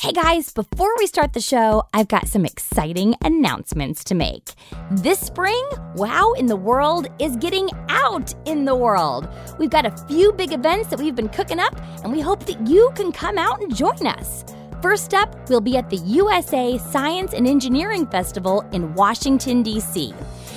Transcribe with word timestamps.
Hey 0.00 0.12
guys, 0.12 0.52
before 0.52 0.96
we 0.96 1.08
start 1.08 1.32
the 1.32 1.40
show, 1.40 1.82
I've 1.92 2.06
got 2.06 2.28
some 2.28 2.46
exciting 2.46 3.16
announcements 3.24 4.04
to 4.04 4.14
make. 4.14 4.52
This 4.92 5.18
spring, 5.18 5.68
Wow 5.96 6.34
in 6.34 6.46
the 6.46 6.54
World 6.54 7.08
is 7.18 7.34
getting 7.34 7.68
out 7.88 8.32
in 8.46 8.64
the 8.64 8.76
world. 8.76 9.28
We've 9.58 9.70
got 9.70 9.86
a 9.86 10.06
few 10.06 10.32
big 10.34 10.52
events 10.52 10.90
that 10.90 11.00
we've 11.00 11.16
been 11.16 11.28
cooking 11.28 11.58
up, 11.58 11.76
and 12.04 12.12
we 12.12 12.20
hope 12.20 12.46
that 12.46 12.64
you 12.64 12.92
can 12.94 13.10
come 13.10 13.38
out 13.38 13.60
and 13.60 13.74
join 13.74 14.06
us. 14.06 14.44
First 14.80 15.14
up, 15.14 15.34
we'll 15.50 15.60
be 15.60 15.76
at 15.76 15.90
the 15.90 15.96
USA 15.96 16.78
Science 16.78 17.32
and 17.32 17.48
Engineering 17.48 18.06
Festival 18.06 18.60
in 18.70 18.94
Washington, 18.94 19.64
D.C. 19.64 20.14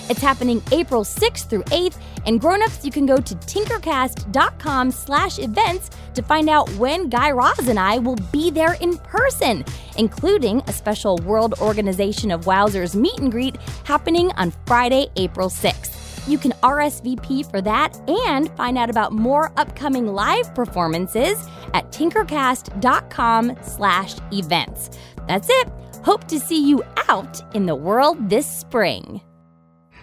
It's 0.10 0.22
happening 0.22 0.62
April 0.72 1.04
6th 1.04 1.50
through 1.50 1.64
8th, 1.64 1.98
and 2.26 2.40
grown-ups, 2.40 2.86
you 2.86 2.92
can 2.92 3.06
go 3.06 3.18
to 3.18 3.36
tinkercast.com 3.36 4.92
slash 4.92 5.40
events 5.40 5.90
to 6.14 6.22
find 6.22 6.50
out 6.50 6.70
when 6.76 7.10
Guy 7.10 7.32
Raz 7.32 7.68
and 7.68 7.80
I 7.80 7.98
will 7.98 8.18
be 8.32 8.52
there 8.52 8.74
in 8.76 8.98
person, 8.98 9.64
including 9.98 10.62
a 10.68 10.74
special 10.74 11.18
World 11.20 11.56
Organization 11.60 12.32
of 12.32 12.46
Wowzers 12.46 12.96
meet 12.96 13.20
and 13.20 13.32
greet 13.32 13.58
happening 13.86 14.32
on 14.34 14.52
Friday, 14.66 15.08
April 15.16 15.50
6th. 15.50 15.98
You 16.28 16.38
can 16.38 16.52
RSVP 16.64 17.50
for 17.50 17.62
that 17.62 17.98
and 18.08 18.52
find 18.52 18.78
out 18.78 18.90
about 18.90 19.12
more 19.12 19.52
upcoming 19.58 20.08
live 20.08 20.54
performances 20.54 21.48
at 21.74 21.92
tinkercast.com 21.92 23.58
slash 23.64 24.16
events. 24.32 24.92
That's 25.28 25.48
it. 25.50 25.68
Hope 26.04 26.28
to 26.28 26.40
see 26.40 26.64
you 26.64 26.84
out 27.10 27.42
in 27.56 27.66
the 27.66 27.76
world 27.76 28.30
this 28.30 28.46
spring. 28.46 29.22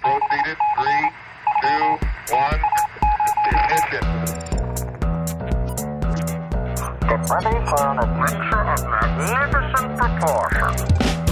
Proceeded. 0.08 0.56
Three, 0.74 1.10
two, 1.60 1.84
one. 2.32 2.60
Ignition. 3.50 4.04
Get 7.08 7.20
ready 7.28 7.56
for 7.68 7.82
an 7.84 7.98
adventure 7.98 8.64
of 8.72 8.80
magnificent 8.88 9.90
proportions. 9.98 11.27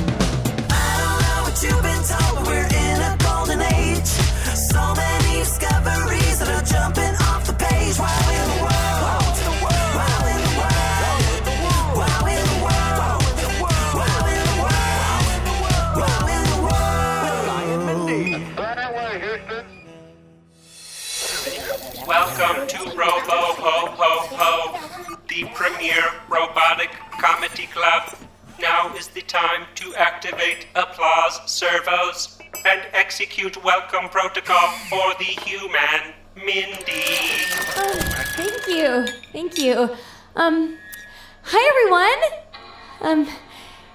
Welcome 22.47 22.69
to 22.69 22.97
Robo 22.97 23.41
Ho 23.58 23.86
Ho 23.98 24.36
Ho, 24.36 25.19
the 25.27 25.50
premier 25.52 26.05
robotic 26.28 26.91
comedy 27.20 27.66
club. 27.66 28.14
Now 28.61 28.94
is 28.94 29.08
the 29.08 29.22
time 29.22 29.66
to 29.75 29.92
activate 29.97 30.69
applause 30.77 31.41
servos 31.50 32.38
and 32.64 32.83
execute 32.92 33.64
welcome 33.64 34.08
protocol 34.11 34.69
for 34.88 35.12
the 35.19 35.25
human 35.25 36.14
Mindy. 36.36 37.03
Oh, 37.78 37.98
thank 38.36 38.69
you. 38.69 39.08
Thank 39.33 39.58
you. 39.58 39.97
Um, 40.36 40.78
hi 41.42 41.72
everyone. 41.75 42.31
Um, 43.00 43.36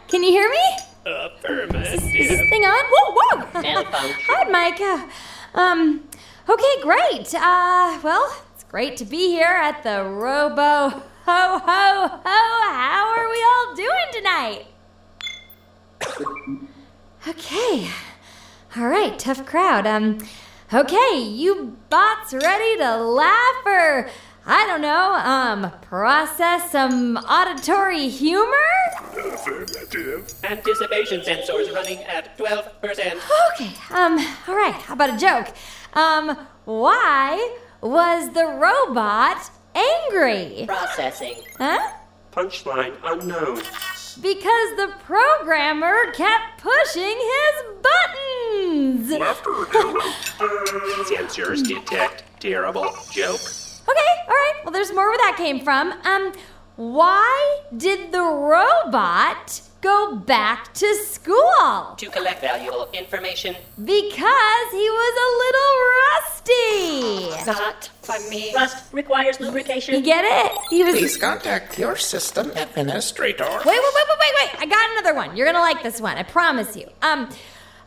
can 0.09 0.23
you 0.23 0.31
hear 0.31 0.49
me? 0.49 0.77
Affirmative. 1.05 2.03
Is 2.03 2.29
this 2.29 2.49
thing 2.49 2.65
on? 2.65 2.83
Whoa, 2.91 3.13
whoa. 3.15 3.61
Hi, 3.63 4.49
Micah. 4.49 5.09
Um, 5.55 6.03
okay, 6.49 6.81
great. 6.81 7.33
Uh, 7.33 7.99
well, 8.03 8.35
it's 8.53 8.63
great 8.65 8.97
to 8.97 9.05
be 9.05 9.29
here 9.29 9.45
at 9.45 9.83
the 9.83 10.03
Robo 10.03 10.89
Ho 10.89 11.01
Ho 11.25 11.59
Ho. 11.65 12.21
How 12.23 13.13
are 13.15 13.29
we 13.29 13.43
all 13.43 13.75
doing 13.75 14.07
tonight? 14.11 14.65
Okay. 17.27 17.89
All 18.75 18.87
right, 18.87 19.17
tough 19.19 19.45
crowd. 19.45 19.85
Um, 19.85 20.19
okay, 20.73 21.19
you 21.19 21.77
bots 21.89 22.33
ready 22.33 22.77
to 22.77 22.97
laugh 22.97 23.65
or 23.65 24.09
I 24.45 24.65
don't 24.65 24.81
know, 24.81 25.13
um, 25.13 25.71
process 25.81 26.71
some 26.71 27.17
auditory 27.17 28.09
humor? 28.09 28.51
Anticipation 30.43 31.21
sensors 31.21 31.71
running 31.73 31.99
at 31.99 32.35
12%. 32.39 33.19
Okay, 33.53 33.71
um, 33.93 34.17
all 34.47 34.55
right, 34.55 34.73
how 34.73 34.95
about 34.95 35.13
a 35.13 35.17
joke? 35.17 35.53
Um, 35.93 36.37
why 36.65 37.57
was 37.81 38.33
the 38.33 38.45
robot 38.45 39.49
angry? 39.75 40.65
Processing. 40.67 41.35
Huh? 41.57 41.91
Punchline 42.31 42.95
unknown. 43.03 43.61
Because 44.21 44.75
the 44.75 44.93
programmer 45.05 46.11
kept 46.13 46.61
pushing 46.61 47.17
his 47.17 47.63
buttons. 47.81 49.09
Sensors 51.09 51.63
detect 51.65 52.23
terrible 52.39 52.93
joke. 53.11 53.39
Okay, 53.87 54.13
all 54.27 54.33
right. 54.33 54.53
Well, 54.63 54.71
there's 54.71 54.93
more 54.93 55.09
where 55.09 55.17
that 55.17 55.35
came 55.37 55.59
from. 55.61 55.91
Um, 56.05 56.33
why 56.81 57.59
did 57.77 58.11
the 58.11 58.23
robot 58.23 59.61
go 59.81 60.15
back 60.15 60.73
to 60.73 60.95
school? 61.05 61.95
To 61.95 62.09
collect 62.09 62.41
valuable 62.41 62.89
information. 62.91 63.55
Because 63.77 64.67
he 64.71 64.89
was 64.89 65.13
a 65.27 65.29
little 65.43 65.73
rusty. 66.01 67.45
Not 67.45 67.91
funny. 68.01 68.51
Rust 68.55 68.91
requires 68.91 69.39
lubrication. 69.39 69.93
You 69.93 70.01
get 70.01 70.25
it? 70.25 70.59
He 70.71 70.83
was. 70.83 70.95
Please 70.95 71.17
contact 71.17 71.77
your 71.77 71.95
system 71.97 72.49
administrator. 72.55 73.45
Wait, 73.45 73.65
wait, 73.65 73.65
wait, 73.67 74.05
wait, 74.09 74.19
wait, 74.19 74.33
wait! 74.39 74.61
I 74.61 74.65
got 74.65 74.89
another 74.97 75.13
one. 75.15 75.37
You're 75.37 75.45
gonna 75.45 75.59
like 75.59 75.83
this 75.83 76.01
one. 76.01 76.17
I 76.17 76.23
promise 76.23 76.75
you. 76.75 76.87
Um, 77.03 77.29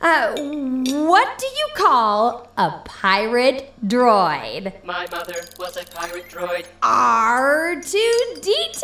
uh, 0.00 0.34
what 0.36 1.38
do 1.38 1.46
you 1.46 1.68
call 1.74 2.48
a 2.56 2.80
pirate 2.84 3.72
droid? 3.86 4.72
My 4.84 5.06
mother 5.10 5.34
was 5.58 5.76
a 5.76 5.84
pirate 5.84 6.28
droid. 6.28 6.66
R 6.82 7.76
two 7.80 8.34
D 8.40 8.54
two. 8.72 8.80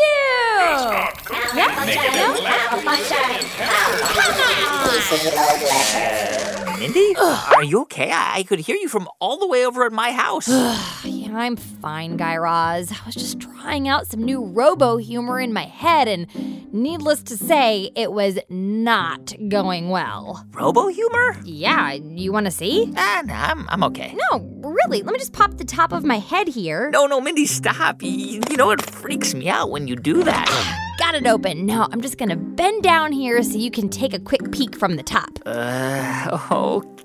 Mindy, 6.80 7.14
are 7.20 7.62
you 7.62 7.82
okay? 7.82 8.10
I-, 8.10 8.38
I 8.38 8.42
could 8.42 8.60
hear 8.60 8.74
you 8.74 8.88
from 8.88 9.06
all 9.20 9.36
the 9.38 9.46
way 9.46 9.66
over 9.66 9.84
at 9.84 9.92
my 9.92 10.12
house. 10.12 10.48
Yeah, 11.02 11.36
I'm 11.38 11.56
fine, 11.56 12.16
Guy 12.16 12.36
Raz. 12.36 12.90
I 12.90 13.06
was 13.06 13.14
just 13.14 13.40
trying 13.40 13.86
out 13.86 14.08
some 14.08 14.22
new 14.22 14.42
robo 14.42 14.96
humor 14.96 15.38
in 15.38 15.52
my 15.52 15.64
head, 15.64 16.08
and 16.08 16.26
needless 16.74 17.22
to 17.24 17.36
say, 17.36 17.92
it 17.94 18.12
was 18.12 18.38
not 18.48 19.32
going 19.48 19.90
well. 19.90 20.44
Robo 20.50 20.88
humor? 20.88 21.36
Yeah, 21.44 21.92
you 21.92 22.32
want 22.32 22.46
to 22.46 22.50
see? 22.50 22.92
Ah, 22.96 23.22
nah, 23.24 23.34
I'm, 23.34 23.68
I'm 23.68 23.84
okay. 23.84 24.16
No, 24.30 24.40
really. 24.60 25.02
Let 25.02 25.12
me 25.12 25.20
just 25.20 25.32
pop 25.32 25.56
the 25.56 25.64
top 25.64 25.92
of 25.92 26.04
my 26.04 26.18
head 26.18 26.48
here. 26.48 26.90
No, 26.90 27.06
no, 27.06 27.20
Mindy, 27.20 27.46
stop. 27.46 28.02
You, 28.02 28.40
you 28.50 28.56
know, 28.56 28.72
it 28.72 28.82
freaks 28.82 29.32
me 29.32 29.48
out 29.48 29.70
when 29.70 29.86
you 29.86 29.94
do 29.94 30.24
that. 30.24 30.76
Got 31.00 31.14
it 31.14 31.26
open. 31.26 31.64
Now 31.64 31.88
I'm 31.90 32.02
just 32.02 32.18
gonna 32.18 32.36
bend 32.36 32.82
down 32.82 33.10
here 33.10 33.42
so 33.42 33.56
you 33.56 33.70
can 33.70 33.88
take 33.88 34.12
a 34.12 34.18
quick 34.18 34.52
peek 34.52 34.76
from 34.76 34.96
the 34.96 35.02
top. 35.02 35.30
Uh, 35.46 36.38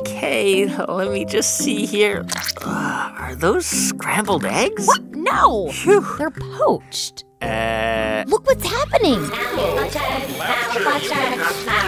okay, 0.02 0.66
let 0.90 1.14
me 1.14 1.24
just 1.24 1.58
see 1.60 1.86
here. 1.86 2.26
Uh, 2.62 3.14
are 3.18 3.36
those 3.36 3.66
scrambled 3.66 4.44
eggs? 4.44 4.86
What? 4.86 5.02
No! 5.16 5.72
They're 6.18 6.30
poached. 6.30 7.24
Uh, 7.42 8.26
Look 8.28 8.46
what's 8.48 8.66
happening. 8.68 9.24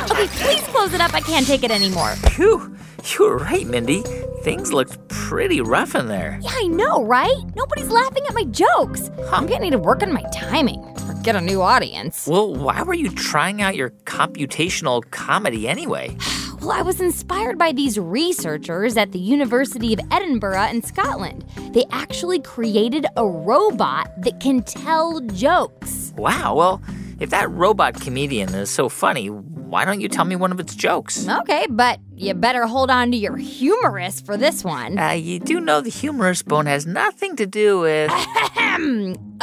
Okay, 0.10 0.28
please 0.28 0.64
close 0.68 0.94
it 0.94 1.02
up. 1.02 1.14
I 1.14 1.20
can't 1.20 1.46
take 1.46 1.64
it 1.66 1.72
anymore. 1.72 2.12
phew. 2.32 2.74
You 3.20 3.26
were 3.26 3.38
right, 3.38 3.68
Mindy. 3.68 4.02
Things 4.44 4.72
looked 4.72 4.98
pretty 5.10 5.60
rough 5.60 5.94
in 5.94 6.08
there. 6.08 6.40
Yeah, 6.42 6.52
I 6.54 6.68
know, 6.68 7.04
right? 7.04 7.36
Nobody's 7.56 7.90
laughing 7.90 8.24
at 8.28 8.34
my 8.34 8.46
jokes. 8.46 9.10
I'm 9.32 9.46
gonna 9.46 9.60
need 9.60 9.72
to 9.72 9.78
work 9.78 10.04
on 10.04 10.14
my 10.14 10.24
timing 10.34 10.82
get 11.28 11.36
a 11.36 11.42
new 11.42 11.62
audience. 11.62 12.26
Well, 12.26 12.54
why 12.56 12.84
were 12.84 12.94
you 12.94 13.10
trying 13.10 13.62
out 13.62 13.76
your 13.76 13.90
computational 14.06 15.04
comedy 15.12 15.68
anyway? 15.68 16.16
Well, 16.60 16.72
I 16.72 16.82
was 16.82 17.00
inspired 17.00 17.60
by 17.60 17.72
these 17.72 18.00
researchers 18.00 18.98
at 18.98 19.12
the 19.12 19.20
University 19.20 19.94
of 19.94 20.00
Edinburgh 20.10 20.64
in 20.64 20.82
Scotland. 20.82 21.46
They 21.72 21.86
actually 21.92 22.40
created 22.40 23.06
a 23.16 23.28
robot 23.28 24.10
that 24.24 24.40
can 24.40 24.64
tell 24.64 25.20
jokes. 25.22 26.14
Wow, 26.18 26.56
well, 26.56 26.82
if 27.20 27.30
that 27.30 27.50
robot 27.52 28.02
comedian 28.02 28.56
is 28.56 28.72
so 28.72 28.90
funny, 28.90 29.30
why 29.70 29.86
don't 29.86 30.02
you 30.02 30.08
tell 30.10 30.26
me 30.26 30.36
one 30.36 30.52
of 30.52 30.60
its 30.60 30.76
jokes? 30.76 31.28
Okay, 31.28 31.66
but 31.70 32.00
you 32.16 32.34
better 32.34 32.66
hold 32.66 32.90
on 32.90 33.12
to 33.12 33.18
your 33.18 33.38
humerus 33.38 34.20
for 34.22 34.38
this 34.38 34.64
one. 34.64 34.98
Uh, 34.98 35.12
you 35.12 35.40
do 35.40 35.60
know 35.60 35.82
the 35.82 35.90
humerus 35.90 36.42
bone 36.44 36.66
has 36.66 36.86
nothing 36.86 37.36
to 37.36 37.46
do 37.46 37.80
with. 37.82 38.12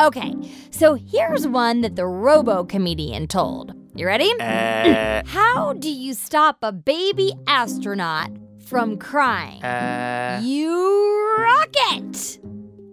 Okay, 0.00 0.34
so 0.70 0.94
here's 0.94 1.46
one 1.46 1.80
that 1.82 1.96
the 1.96 2.06
robo 2.06 2.64
comedian 2.64 3.26
told. 3.26 3.74
You 3.94 4.06
ready? 4.06 4.30
Uh, 4.40 5.22
How 5.26 5.72
do 5.74 5.88
you 5.90 6.14
stop 6.14 6.58
a 6.62 6.72
baby 6.72 7.32
astronaut 7.46 8.30
from 8.66 8.96
crying? 8.98 9.62
uh, 9.62 10.40
you 10.42 11.36
rocket! 11.38 12.38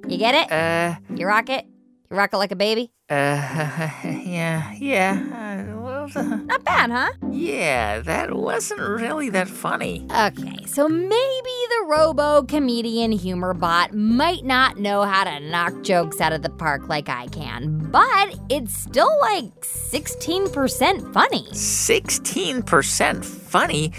You 0.08 0.18
get 0.18 0.36
it? 0.36 0.52
uh, 0.52 0.96
You 1.16 1.26
rock 1.26 1.50
it? 1.50 1.66
You 2.10 2.18
rock 2.18 2.34
it 2.34 2.38
like 2.38 2.52
a 2.52 2.56
baby? 2.56 2.92
uh, 3.10 3.14
yeah, 4.06 4.74
yeah. 4.74 5.81
Not 6.08 6.64
bad, 6.64 6.90
huh? 6.90 7.12
yeah, 7.32 8.00
that 8.00 8.36
wasn't 8.36 8.82
really 8.82 9.30
that 9.30 9.48
funny. 9.48 10.08
Okay, 10.10 10.66
so 10.66 10.88
maybe 10.90 11.10
the 11.12 11.86
robo 11.88 12.44
comedian 12.44 13.12
humor 13.12 13.54
bot 13.54 13.94
might 13.94 14.44
not 14.44 14.78
know 14.78 15.04
how 15.04 15.24
to 15.24 15.40
knock 15.40 15.84
jokes 15.84 16.20
out 16.20 16.34
of 16.34 16.42
the 16.42 16.50
park 16.50 16.88
like 16.90 17.10
I 17.10 17.28
can, 17.28 17.90
but 17.92 18.36
it's 18.50 18.74
still 18.74 19.16
like 19.22 19.62
16% 19.62 21.14
funny. 21.14 21.44
16% 21.52 23.26
funny? 23.26 23.92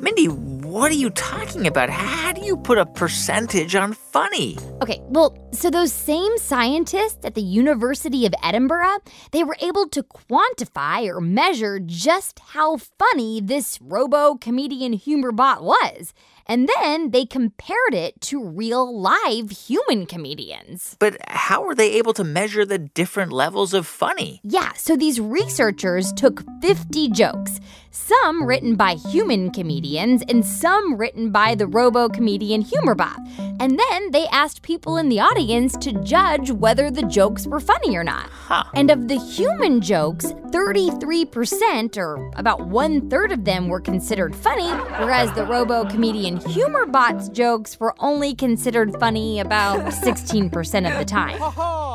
Mindy, 0.00 0.28
what 0.70 0.92
are 0.92 0.94
you 0.94 1.10
talking 1.10 1.66
about? 1.66 1.90
How 1.90 2.32
do 2.32 2.42
you 2.42 2.56
put 2.56 2.78
a 2.78 2.86
percentage 2.86 3.74
on 3.74 3.92
funny? 3.92 4.56
Okay, 4.80 5.00
well, 5.08 5.36
so 5.50 5.68
those 5.68 5.92
same 5.92 6.38
scientists 6.38 7.24
at 7.24 7.34
the 7.34 7.42
University 7.42 8.24
of 8.24 8.32
Edinburgh, 8.40 8.98
they 9.32 9.42
were 9.42 9.56
able 9.60 9.88
to 9.88 10.04
quantify 10.04 11.08
or 11.08 11.20
measure 11.20 11.80
just 11.80 12.38
how 12.38 12.76
funny 12.76 13.40
this 13.40 13.80
robo 13.82 14.36
comedian 14.36 14.92
humor 14.92 15.32
bot 15.32 15.64
was. 15.64 16.14
And 16.46 16.68
then 16.76 17.10
they 17.10 17.24
compared 17.24 17.94
it 17.94 18.20
to 18.22 18.42
real 18.42 18.98
live 18.98 19.50
human 19.50 20.06
comedians. 20.06 20.96
But 20.98 21.16
how 21.28 21.64
were 21.64 21.74
they 21.74 21.92
able 21.92 22.12
to 22.14 22.24
measure 22.24 22.64
the 22.64 22.78
different 22.78 23.32
levels 23.32 23.74
of 23.74 23.86
funny? 23.86 24.40
Yeah, 24.42 24.72
so 24.74 24.96
these 24.96 25.20
researchers 25.20 26.12
took 26.12 26.42
50 26.60 27.08
jokes, 27.10 27.60
some 27.90 28.44
written 28.44 28.76
by 28.76 28.94
human 28.94 29.50
comedians 29.50 30.22
and 30.28 30.44
some 30.44 30.96
written 30.96 31.30
by 31.30 31.54
the 31.54 31.66
robo 31.66 32.08
comedian 32.08 32.64
Humorbot. 32.64 33.16
And 33.60 33.78
then 33.78 34.10
they 34.10 34.26
asked 34.28 34.62
people 34.62 34.96
in 34.96 35.08
the 35.08 35.20
audience 35.20 35.76
to 35.78 35.92
judge 36.02 36.50
whether 36.50 36.90
the 36.90 37.02
jokes 37.02 37.46
were 37.46 37.60
funny 37.60 37.96
or 37.96 38.04
not. 38.04 38.28
Huh. 38.30 38.64
And 38.74 38.90
of 38.90 39.08
the 39.08 39.18
human 39.18 39.80
jokes, 39.80 40.26
33%, 40.50 41.96
or 41.96 42.30
about 42.36 42.68
one 42.68 43.08
third 43.10 43.32
of 43.32 43.44
them, 43.44 43.68
were 43.68 43.80
considered 43.80 44.34
funny, 44.34 44.68
whereas 44.98 45.32
the 45.32 45.44
robo 45.44 45.88
comedian 45.88 46.39
Humorbot's 46.46 47.28
jokes 47.28 47.78
were 47.78 47.94
only 48.00 48.34
considered 48.34 48.98
funny 48.98 49.40
about 49.40 49.78
16% 49.92 50.90
of 50.90 50.98
the 50.98 51.04
time. 51.04 51.38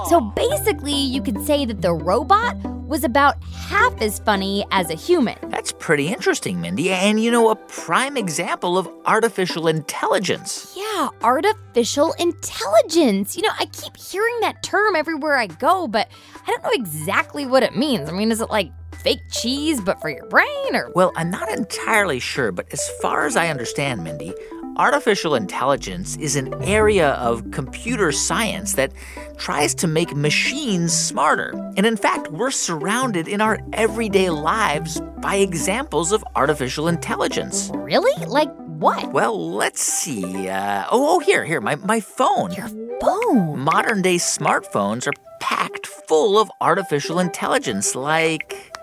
So 0.10 0.22
basically, 0.22 0.94
you 0.94 1.22
could 1.22 1.44
say 1.46 1.66
that 1.66 1.82
the 1.82 1.94
robot 1.94 2.56
was 2.86 3.04
about 3.04 3.44
half 3.44 4.00
as 4.02 4.20
funny 4.20 4.64
as 4.72 4.92
a 4.92 4.96
human. 4.96 5.36
That's 5.50 5.72
pretty 5.72 6.10
interesting, 6.10 6.62
Mindy. 6.62 6.92
And 6.92 7.22
you 7.22 7.32
know, 7.32 7.50
a 7.50 7.56
prime 7.56 8.16
example 8.16 8.78
of 8.78 8.88
artificial 9.06 9.68
intelligence. 9.68 10.74
Yeah, 10.78 11.10
artificial 11.24 12.14
intelligence. 12.20 13.36
You 13.36 13.42
know, 13.44 13.50
I 13.60 13.66
keep 13.66 13.98
hearing 13.98 14.40
that 14.42 14.62
term 14.62 14.96
everywhere 14.96 15.38
I 15.38 15.48
go, 15.48 15.88
but 15.88 16.08
I 16.46 16.52
don't 16.52 16.64
know 16.64 16.72
exactly 16.74 17.46
what 17.48 17.64
it 17.64 17.76
means. 17.76 18.08
I 18.08 18.12
mean, 18.12 18.32
is 18.32 18.40
it 18.42 18.52
like 18.52 18.72
fake 19.06 19.22
cheese, 19.30 19.80
but 19.80 20.02
for 20.02 20.10
your 20.10 20.26
brain, 20.30 20.76
or 20.76 20.92
Well, 20.96 21.12
I'm 21.16 21.30
not 21.30 21.48
entirely 21.50 22.20
sure, 22.20 22.52
but 22.52 22.66
as 22.74 22.90
far 23.04 23.28
as 23.28 23.36
I 23.36 23.50
understand, 23.50 24.04
Mindy, 24.04 24.34
artificial 24.78 25.36
intelligence 25.36 26.18
is 26.18 26.36
an 26.36 26.52
area 26.64 27.10
of 27.12 27.52
computer 27.52 28.12
science 28.12 28.74
that 28.74 28.92
tries 29.38 29.76
to 29.76 29.88
make 29.88 30.16
machines 30.16 30.92
smarter. 30.92 31.52
And 31.78 31.86
in 31.86 31.98
fact, 31.98 32.32
we're 32.32 32.50
surrounded 32.50 33.28
in 33.28 33.42
our 33.42 33.60
everyday 33.74 34.32
lives 34.32 35.00
by 35.22 35.36
examples 35.36 36.12
of 36.12 36.26
artificial 36.36 36.88
intelligence. 36.88 37.70
really? 37.76 38.26
Like 38.26 38.52
what? 38.56 39.14
Well, 39.14 39.54
let's 39.54 39.84
see. 39.84 40.50
Uh, 40.50 40.86
oh, 40.92 41.16
oh, 41.16 41.20
here, 41.20 41.46
here, 41.46 41.62
my, 41.62 41.76
my 41.76 42.00
phone. 42.00 42.54
Your 42.54 42.70
phone. 43.00 43.60
Modern 43.60 44.02
day 44.02 44.16
smartphones 44.16 45.06
are 45.06 45.14
packed 45.40 45.86
full 45.86 46.40
of 46.40 46.50
artificial 46.60 47.20
intelligence, 47.20 47.94
like. 47.94 48.75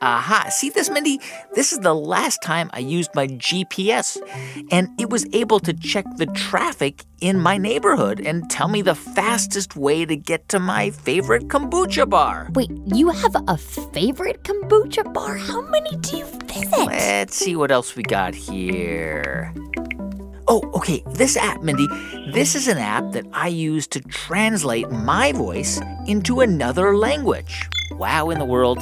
Aha, 0.00 0.46
see 0.50 0.70
this, 0.70 0.88
Mindy? 0.88 1.20
This 1.54 1.72
is 1.72 1.80
the 1.80 1.94
last 1.94 2.40
time 2.42 2.70
I 2.72 2.78
used 2.78 3.10
my 3.16 3.26
GPS, 3.26 4.16
and 4.70 4.88
it 5.00 5.10
was 5.10 5.26
able 5.32 5.58
to 5.60 5.72
check 5.72 6.04
the 6.16 6.26
traffic 6.26 7.04
in 7.20 7.40
my 7.40 7.58
neighborhood 7.58 8.20
and 8.20 8.48
tell 8.48 8.68
me 8.68 8.80
the 8.80 8.94
fastest 8.94 9.74
way 9.74 10.04
to 10.04 10.14
get 10.14 10.48
to 10.50 10.60
my 10.60 10.90
favorite 10.90 11.48
kombucha 11.48 12.08
bar. 12.08 12.48
Wait, 12.54 12.70
you 12.86 13.08
have 13.08 13.34
a 13.48 13.56
favorite 13.56 14.44
kombucha 14.44 15.12
bar? 15.12 15.36
How 15.36 15.62
many 15.62 15.96
do 15.96 16.18
you 16.18 16.26
visit? 16.44 16.86
Let's 16.86 17.34
see 17.34 17.56
what 17.56 17.72
else 17.72 17.96
we 17.96 18.04
got 18.04 18.36
here. 18.36 19.52
Oh, 20.46 20.62
okay, 20.74 21.02
this 21.08 21.36
app, 21.36 21.60
Mindy. 21.62 21.88
This 22.32 22.54
is 22.54 22.68
an 22.68 22.78
app 22.78 23.12
that 23.12 23.26
I 23.32 23.48
use 23.48 23.88
to 23.88 24.00
translate 24.00 24.90
my 24.90 25.32
voice 25.32 25.80
into 26.06 26.40
another 26.40 26.96
language. 26.96 27.68
Wow 27.92 28.30
in 28.30 28.38
the 28.38 28.44
world. 28.44 28.78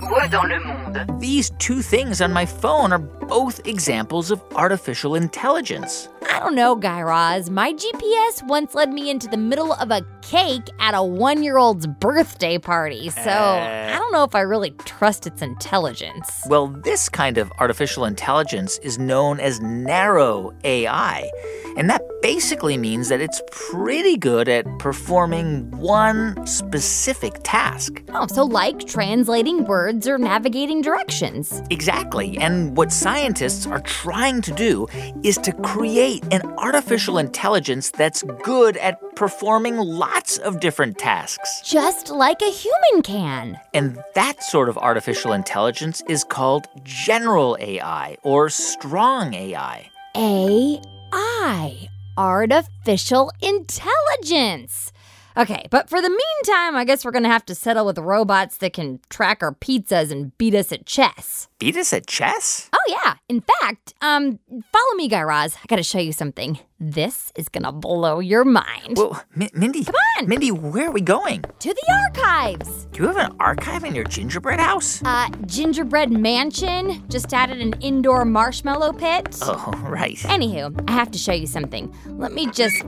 Quoi 0.00 0.28
dans 0.28 0.48
le 0.48 0.58
monde 0.60 1.20
These 1.20 1.50
two 1.58 1.82
things 1.82 2.20
on 2.20 2.32
my 2.32 2.46
phone 2.46 2.92
are 2.92 2.98
both 2.98 3.60
examples 3.66 4.30
of 4.30 4.40
artificial 4.56 5.14
intelligence. 5.14 6.08
I 6.30 6.40
don't 6.40 6.54
know, 6.54 6.74
Guy 6.76 7.00
Raz. 7.02 7.50
My 7.50 7.72
GPS 7.72 8.46
once 8.46 8.74
led 8.74 8.92
me 8.92 9.10
into 9.10 9.28
the 9.28 9.36
middle 9.36 9.72
of 9.72 9.90
a 9.90 10.02
cake 10.22 10.68
at 10.80 10.94
a 10.94 11.02
one 11.02 11.42
year 11.42 11.58
old's 11.58 11.86
birthday 11.86 12.58
party, 12.58 13.10
so 13.10 13.30
eh. 13.30 13.92
I 13.94 13.98
don't 13.98 14.12
know 14.12 14.24
if 14.24 14.34
I 14.34 14.40
really 14.40 14.70
trust 14.70 15.26
its 15.26 15.42
intelligence. 15.42 16.42
Well, 16.48 16.68
this 16.68 17.08
kind 17.08 17.38
of 17.38 17.52
artificial 17.58 18.04
intelligence 18.04 18.78
is 18.78 18.98
known 18.98 19.40
as 19.40 19.60
narrow 19.60 20.52
AI. 20.64 21.30
And 21.76 21.88
that 21.90 22.02
basically 22.22 22.76
means 22.76 23.08
that 23.08 23.20
it's 23.20 23.40
pretty 23.52 24.16
good 24.16 24.48
at 24.48 24.66
performing 24.80 25.70
one 25.70 26.44
specific 26.44 27.34
task. 27.44 28.02
Oh, 28.08 28.26
so 28.26 28.44
like 28.44 28.84
translating 28.86 29.64
words 29.64 30.08
or 30.08 30.18
navigating 30.18 30.82
directions. 30.82 31.62
Exactly. 31.70 32.36
And 32.38 32.76
what 32.76 32.90
scientists 32.90 33.64
are 33.66 33.80
trying 33.80 34.42
to 34.42 34.52
do 34.52 34.88
is 35.22 35.38
to 35.38 35.52
create 35.52 36.07
an 36.30 36.42
artificial 36.56 37.18
intelligence 37.18 37.90
that's 37.90 38.22
good 38.42 38.76
at 38.78 38.98
performing 39.14 39.76
lots 39.76 40.38
of 40.38 40.60
different 40.60 40.98
tasks. 40.98 41.60
Just 41.64 42.08
like 42.08 42.40
a 42.40 42.50
human 42.50 43.02
can. 43.02 43.60
And 43.74 43.98
that 44.14 44.42
sort 44.42 44.70
of 44.70 44.78
artificial 44.78 45.32
intelligence 45.32 46.02
is 46.08 46.24
called 46.24 46.66
general 46.82 47.58
AI 47.60 48.16
or 48.22 48.48
strong 48.48 49.34
AI. 49.34 49.90
AI, 50.14 51.88
artificial 52.16 53.30
intelligence. 53.42 54.92
Okay, 55.38 55.66
but 55.70 55.88
for 55.88 56.02
the 56.02 56.10
meantime, 56.10 56.74
I 56.74 56.84
guess 56.84 57.04
we're 57.04 57.12
gonna 57.12 57.28
have 57.28 57.46
to 57.46 57.54
settle 57.54 57.86
with 57.86 57.96
robots 57.96 58.56
that 58.56 58.72
can 58.72 58.98
track 59.08 59.40
our 59.40 59.54
pizzas 59.54 60.10
and 60.10 60.36
beat 60.36 60.52
us 60.52 60.72
at 60.72 60.84
chess. 60.84 61.46
Beat 61.60 61.76
us 61.76 61.92
at 61.92 62.08
chess? 62.08 62.68
Oh 62.72 62.78
yeah. 62.88 63.14
In 63.28 63.40
fact, 63.60 63.94
um, 64.02 64.40
follow 64.72 64.94
me, 64.96 65.06
Guy 65.06 65.22
Raz. 65.22 65.54
I 65.56 65.66
gotta 65.68 65.84
show 65.84 66.00
you 66.00 66.12
something. 66.12 66.58
This 66.80 67.32
is 67.36 67.48
gonna 67.48 67.70
blow 67.70 68.18
your 68.18 68.44
mind. 68.44 68.96
Well, 68.96 69.22
Mi- 69.36 69.50
Mindy. 69.54 69.84
Come 69.84 69.94
on. 70.18 70.28
Mindy, 70.28 70.50
where 70.50 70.88
are 70.88 70.92
we 70.92 71.00
going? 71.00 71.42
to 71.60 71.74
the 71.74 72.02
archives. 72.06 72.86
Do 72.86 73.02
you 73.02 73.08
have 73.08 73.16
an 73.16 73.36
archive 73.38 73.84
in 73.84 73.94
your 73.94 74.04
gingerbread 74.04 74.58
house? 74.58 75.02
Uh, 75.04 75.28
gingerbread 75.46 76.10
mansion. 76.10 77.04
Just 77.08 77.32
added 77.32 77.60
an 77.60 77.74
indoor 77.80 78.24
marshmallow 78.24 78.92
pit. 78.94 79.36
Oh, 79.42 79.72
right. 79.86 80.16
Anywho, 80.16 80.84
I 80.88 80.92
have 80.92 81.10
to 81.12 81.18
show 81.18 81.32
you 81.32 81.46
something. 81.46 81.94
Let 82.06 82.32
me 82.32 82.46
just 82.50 82.82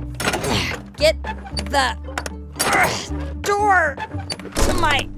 get 0.96 1.20
the 1.70 1.96
door 3.42 3.96
to 3.96 4.74
my 4.74 5.08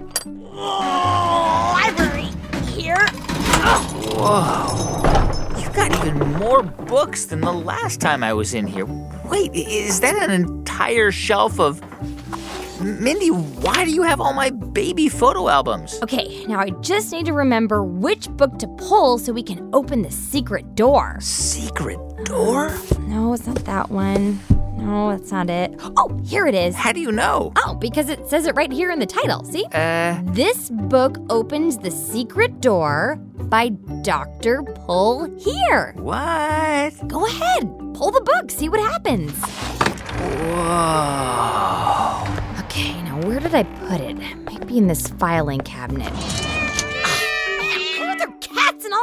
library 0.52 2.28
here. 2.66 3.06
Whoa. 4.14 5.58
You've 5.60 5.72
got 5.74 5.92
even 5.98 6.18
more 6.34 6.62
books 6.62 7.26
than 7.26 7.40
the 7.40 7.52
last 7.52 8.00
time 8.00 8.22
I 8.22 8.32
was 8.32 8.54
in 8.54 8.66
here. 8.66 8.86
Wait, 9.24 9.54
is 9.54 10.00
that 10.00 10.16
an 10.16 10.30
entire 10.30 11.10
shelf 11.10 11.58
of. 11.60 11.80
Mindy, 12.80 13.28
why 13.28 13.84
do 13.84 13.92
you 13.92 14.02
have 14.02 14.20
all 14.20 14.32
my 14.32 14.50
baby 14.50 15.08
photo 15.08 15.48
albums? 15.48 16.00
Okay, 16.02 16.44
now 16.46 16.58
I 16.58 16.70
just 16.80 17.12
need 17.12 17.26
to 17.26 17.32
remember 17.32 17.84
which 17.84 18.28
book 18.30 18.58
to 18.58 18.66
pull 18.76 19.18
so 19.18 19.32
we 19.32 19.42
can 19.44 19.70
open 19.72 20.02
the 20.02 20.10
secret 20.10 20.74
door. 20.74 21.16
Secret 21.20 22.00
door? 22.24 22.76
No, 22.98 23.34
it's 23.34 23.46
not 23.46 23.64
that 23.66 23.88
one. 23.90 24.40
No, 24.82 25.10
that's 25.10 25.30
not 25.30 25.48
it. 25.48 25.74
Oh, 25.96 26.18
here 26.24 26.46
it 26.46 26.54
is. 26.54 26.74
How 26.74 26.92
do 26.92 27.00
you 27.00 27.12
know? 27.12 27.52
Oh, 27.64 27.74
because 27.74 28.08
it 28.08 28.28
says 28.28 28.46
it 28.46 28.54
right 28.56 28.70
here 28.72 28.90
in 28.90 28.98
the 28.98 29.06
title. 29.06 29.44
See? 29.44 29.64
Uh, 29.72 30.20
This 30.32 30.70
book 30.70 31.18
opens 31.30 31.78
the 31.78 31.90
secret 31.90 32.60
door 32.60 33.16
by 33.48 33.68
Dr. 34.02 34.62
Pull 34.62 35.30
Here. 35.38 35.94
what? 35.98 37.08
Go 37.08 37.26
ahead, 37.26 37.62
pull 37.94 38.10
the 38.10 38.20
book, 38.22 38.50
see 38.50 38.68
what 38.68 38.80
happens. 38.80 39.32
Whoa. 40.92 42.62
Okay, 42.64 43.00
now 43.02 43.20
where 43.26 43.40
did 43.40 43.54
I 43.54 43.62
put 43.64 44.00
it? 44.00 44.16
Maybe 44.50 44.78
in 44.78 44.86
this 44.88 45.06
filing 45.08 45.60
cabinet. 45.60 46.12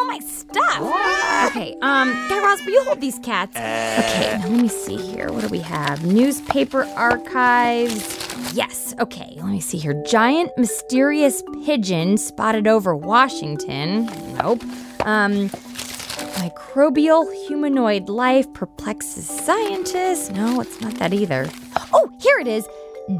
My 0.09 0.19
stuff. 0.19 1.51
Okay, 1.51 1.75
um, 1.81 2.11
Guy 2.29 2.39
Raz, 2.39 2.65
will 2.65 2.73
you 2.73 2.83
hold 2.83 2.99
these 2.99 3.19
cats? 3.19 3.55
okay, 3.55 4.37
now 4.39 4.47
let 4.47 4.61
me 4.61 4.67
see 4.67 4.97
here. 4.97 5.31
What 5.31 5.43
do 5.43 5.49
we 5.49 5.59
have? 5.59 6.03
Newspaper 6.03 6.83
archives. 6.95 8.17
Yes, 8.55 8.95
okay, 8.99 9.35
let 9.37 9.45
me 9.45 9.61
see 9.61 9.77
here. 9.77 10.01
Giant 10.07 10.51
mysterious 10.57 11.43
pigeon 11.63 12.17
spotted 12.17 12.67
over 12.67 12.95
Washington. 12.95 14.05
Nope. 14.35 14.63
Um, 15.05 15.49
microbial 16.39 17.31
humanoid 17.47 18.09
life 18.09 18.51
perplexes 18.53 19.27
scientists. 19.27 20.31
No, 20.31 20.59
it's 20.59 20.81
not 20.81 20.95
that 20.95 21.13
either. 21.13 21.47
Oh, 21.93 22.11
here 22.19 22.39
it 22.39 22.47
is. 22.47 22.67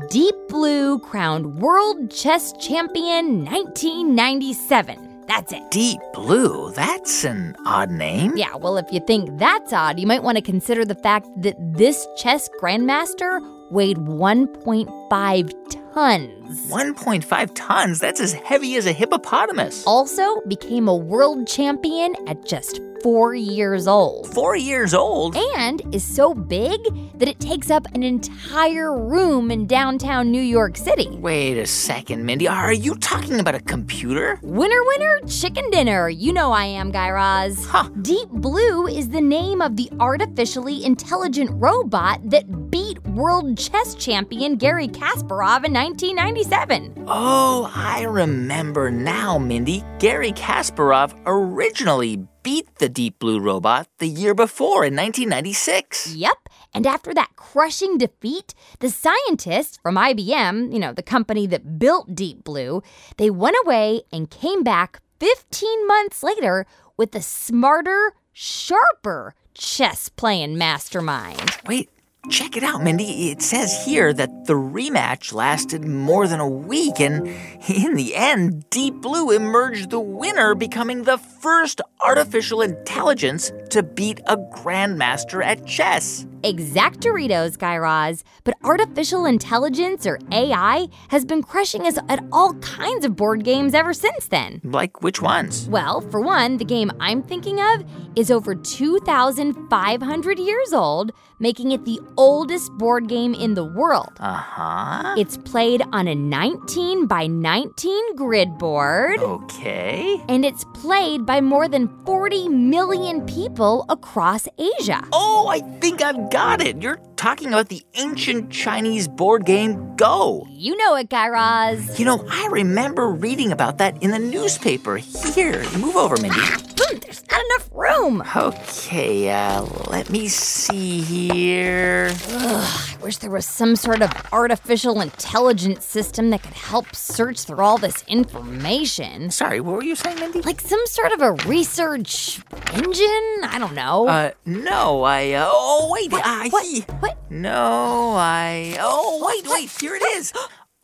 Deep 0.09 0.35
Blue 0.49 0.97
crowned 0.99 1.59
world 1.59 2.11
chess 2.11 2.53
champion 2.53 3.45
1997. 3.45 5.08
That's 5.29 5.53
it. 5.53 5.69
Deep 5.69 6.01
Blue? 6.11 6.71
That's 6.71 7.23
an 7.23 7.55
odd 7.63 7.91
name. 7.91 8.35
Yeah, 8.35 8.55
well, 8.55 8.77
if 8.77 8.91
you 8.91 8.99
think 8.99 9.37
that's 9.37 9.71
odd, 9.71 9.99
you 9.99 10.07
might 10.07 10.23
want 10.23 10.37
to 10.37 10.41
consider 10.41 10.83
the 10.83 10.95
fact 10.95 11.27
that 11.43 11.55
this 11.59 12.07
chess 12.17 12.49
grandmaster 12.59 13.39
weighed 13.69 13.97
1.5 13.97 15.93
tons. 15.93 16.71
1.5 16.71 17.51
tons? 17.53 17.99
That's 17.99 18.19
as 18.19 18.33
heavy 18.33 18.75
as 18.75 18.87
a 18.87 18.91
hippopotamus. 18.91 19.85
Also 19.85 20.41
became 20.47 20.87
a 20.87 20.95
world 20.95 21.47
champion 21.47 22.15
at 22.27 22.43
just 22.43 22.81
four 23.01 23.35
years 23.35 23.87
old. 23.87 24.33
Four 24.33 24.55
years 24.55 24.93
old? 24.93 25.35
And 25.57 25.81
is 25.93 26.03
so 26.03 26.33
big 26.33 26.79
that 27.19 27.27
it 27.27 27.39
takes 27.39 27.69
up 27.69 27.85
an 27.93 28.03
entire 28.03 28.97
room 28.97 29.51
in 29.51 29.67
downtown 29.67 30.31
New 30.31 30.41
York 30.41 30.77
City. 30.77 31.09
Wait 31.09 31.57
a 31.57 31.65
second, 31.65 32.25
Mindy. 32.25 32.47
Are 32.47 32.73
you 32.73 32.95
talking 32.95 33.39
about 33.39 33.55
a 33.55 33.59
computer? 33.59 34.39
Winner, 34.41 34.83
winner, 34.85 35.19
chicken 35.27 35.69
dinner. 35.69 36.09
You 36.09 36.33
know 36.33 36.51
I 36.51 36.65
am, 36.65 36.91
Guy 36.91 37.09
Raz. 37.09 37.65
Huh. 37.65 37.89
Deep 38.01 38.29
Blue 38.29 38.87
is 38.87 39.09
the 39.09 39.21
name 39.21 39.61
of 39.61 39.75
the 39.75 39.89
artificially 39.99 40.83
intelligent 40.85 41.49
robot 41.53 42.21
that 42.29 42.71
beat 42.71 43.01
world 43.07 43.57
chess 43.57 43.95
champion 43.95 44.55
Gary 44.55 44.87
Kasparov 44.87 45.65
in 45.65 45.73
1997. 45.73 47.05
Oh, 47.07 47.71
I 47.73 48.03
remember 48.03 48.91
now, 48.91 49.37
Mindy. 49.37 49.83
Gary 49.99 50.31
Kasparov 50.31 51.13
originally 51.25 52.17
beat 52.43 52.75
the 52.75 52.89
Deep 52.89 53.19
Blue 53.19 53.39
robot 53.39 53.87
the 53.99 54.07
year 54.07 54.33
before 54.33 54.85
in 54.85 54.95
1996. 54.95 56.15
Yep. 56.15 56.37
And 56.73 56.85
after 56.85 57.13
that 57.13 57.35
crushing 57.35 57.97
defeat, 57.97 58.53
the 58.79 58.89
scientists 58.89 59.77
from 59.77 59.95
IBM, 59.95 60.71
you 60.71 60.79
know, 60.79 60.93
the 60.93 61.03
company 61.03 61.47
that 61.47 61.79
built 61.79 62.15
Deep 62.15 62.43
Blue, 62.43 62.81
they 63.17 63.29
went 63.29 63.57
away 63.65 64.01
and 64.11 64.29
came 64.29 64.63
back 64.63 65.01
15 65.19 65.87
months 65.87 66.23
later 66.23 66.65
with 66.97 67.13
a 67.15 67.21
smarter, 67.21 68.13
sharper 68.31 69.33
chess 69.53 70.09
playing 70.09 70.57
mastermind. 70.57 71.57
Wait, 71.65 71.89
check 72.29 72.55
it 72.55 72.63
out, 72.63 72.83
Mindy. 72.83 73.31
It 73.31 73.41
says 73.41 73.83
here 73.85 74.13
that 74.13 74.45
the 74.45 74.53
rematch 74.53 75.33
lasted 75.33 75.85
more 75.85 76.27
than 76.27 76.39
a 76.39 76.47
week, 76.47 76.99
and 76.99 77.27
in 77.67 77.95
the 77.95 78.15
end, 78.15 78.69
Deep 78.69 78.95
Blue 78.95 79.31
emerged 79.31 79.89
the 79.89 79.99
winner, 79.99 80.55
becoming 80.55 81.03
the 81.03 81.17
first 81.17 81.81
artificial 82.01 82.61
intelligence 82.61 83.51
to 83.71 83.83
beat 83.83 84.19
a 84.27 84.37
grandmaster 84.37 85.43
at 85.43 85.65
chess. 85.65 86.25
Exact 86.43 87.01
Doritos, 87.01 87.57
Guy 87.57 87.77
Raz. 87.77 88.23
But 88.43 88.55
artificial 88.63 89.25
intelligence, 89.25 90.05
or 90.07 90.19
AI, 90.31 90.87
has 91.09 91.25
been 91.25 91.43
crushing 91.43 91.85
us 91.85 91.97
at 92.07 92.23
all 92.31 92.53
kinds 92.55 93.05
of 93.05 93.15
board 93.15 93.43
games 93.43 93.73
ever 93.73 93.93
since 93.93 94.27
then. 94.27 94.61
Like 94.63 95.01
which 95.01 95.21
ones? 95.21 95.67
Well, 95.69 96.01
for 96.01 96.21
one, 96.21 96.57
the 96.57 96.65
game 96.65 96.91
I'm 96.99 97.21
thinking 97.23 97.59
of 97.61 97.83
is 98.15 98.31
over 98.31 98.55
2,500 98.55 100.39
years 100.39 100.73
old, 100.73 101.11
making 101.39 101.71
it 101.71 101.85
the 101.85 101.99
oldest 102.17 102.71
board 102.73 103.07
game 103.07 103.33
in 103.33 103.53
the 103.53 103.63
world. 103.63 104.11
Uh 104.19 104.33
huh. 104.33 105.15
It's 105.17 105.37
played 105.37 105.81
on 105.91 106.07
a 106.07 106.15
19 106.15 107.05
by 107.07 107.27
19 107.27 108.15
grid 108.15 108.57
board. 108.57 109.19
Okay. 109.19 110.21
And 110.27 110.45
it's 110.45 110.65
played 110.73 111.25
by 111.25 111.41
more 111.41 111.67
than 111.67 111.87
40 112.05 112.49
million 112.49 113.25
people 113.25 113.85
across 113.89 114.47
Asia. 114.57 115.01
Oh, 115.13 115.47
I 115.47 115.59
think 115.79 116.01
I've 116.01 116.28
got 116.29 116.61
it. 116.61 116.81
You're 116.81 116.99
talking 117.15 117.49
about 117.49 117.69
the 117.69 117.83
ancient 117.95 118.51
Chinese 118.51 119.07
board 119.07 119.45
game 119.45 119.95
Go. 119.95 120.47
You 120.49 120.77
know 120.77 120.95
it, 120.95 121.09
Guy 121.09 121.27
Raz. 121.27 121.99
You 121.99 122.05
know, 122.05 122.25
I 122.29 122.47
remember 122.51 123.09
reading 123.09 123.51
about 123.51 123.79
that 123.79 124.01
in 124.01 124.11
the 124.11 124.19
newspaper. 124.19 124.95
Here, 124.97 125.61
move 125.77 125.97
over, 125.97 126.15
Mindy. 126.15 126.39
Boom, 126.39 126.99
there's 127.01 127.21
not 127.29 127.41
enough 127.43 127.69
room. 127.73 128.23
Okay, 128.33 129.29
uh, 129.29 129.63
let 129.89 130.09
me 130.09 130.29
see 130.29 131.01
here. 131.01 132.11
Ugh, 132.29 132.95
I 132.97 133.03
wish 133.03 133.17
there 133.17 133.29
was 133.29 133.45
some 133.45 133.75
sort 133.75 134.01
of 134.01 134.09
artificial 134.31 135.01
intelligence 135.01 135.85
system 135.85 136.29
that 136.29 136.43
could 136.43 136.53
help 136.53 136.95
search 136.95 137.43
through 137.43 137.59
all 137.59 137.77
this 137.77 138.05
information. 138.07 139.31
Sorry, 139.31 139.59
what 139.59 139.75
were 139.75 139.83
you 139.83 139.95
saying, 139.97 140.19
Mindy? 140.21 140.41
Like 140.41 140.61
some 140.61 140.85
sort 140.85 141.11
of 141.11 141.21
a 141.21 141.31
research 141.45 142.39
engine? 142.71 143.43
I 143.43 143.57
don't 143.59 143.75
know. 143.75 144.07
Uh, 144.07 144.31
no, 144.45 145.03
I, 145.03 145.33
uh, 145.33 145.49
oh, 145.51 145.89
wait, 145.91 146.09
Ah, 146.23 146.43
I, 146.43 146.49
what? 146.49 146.65
What? 147.01 147.17
no, 147.31 148.13
I, 148.15 148.77
oh, 148.79 149.23
wait, 149.25 149.51
wait, 149.51 149.69
here 149.79 149.95
it 149.95 150.03
is. 150.17 150.33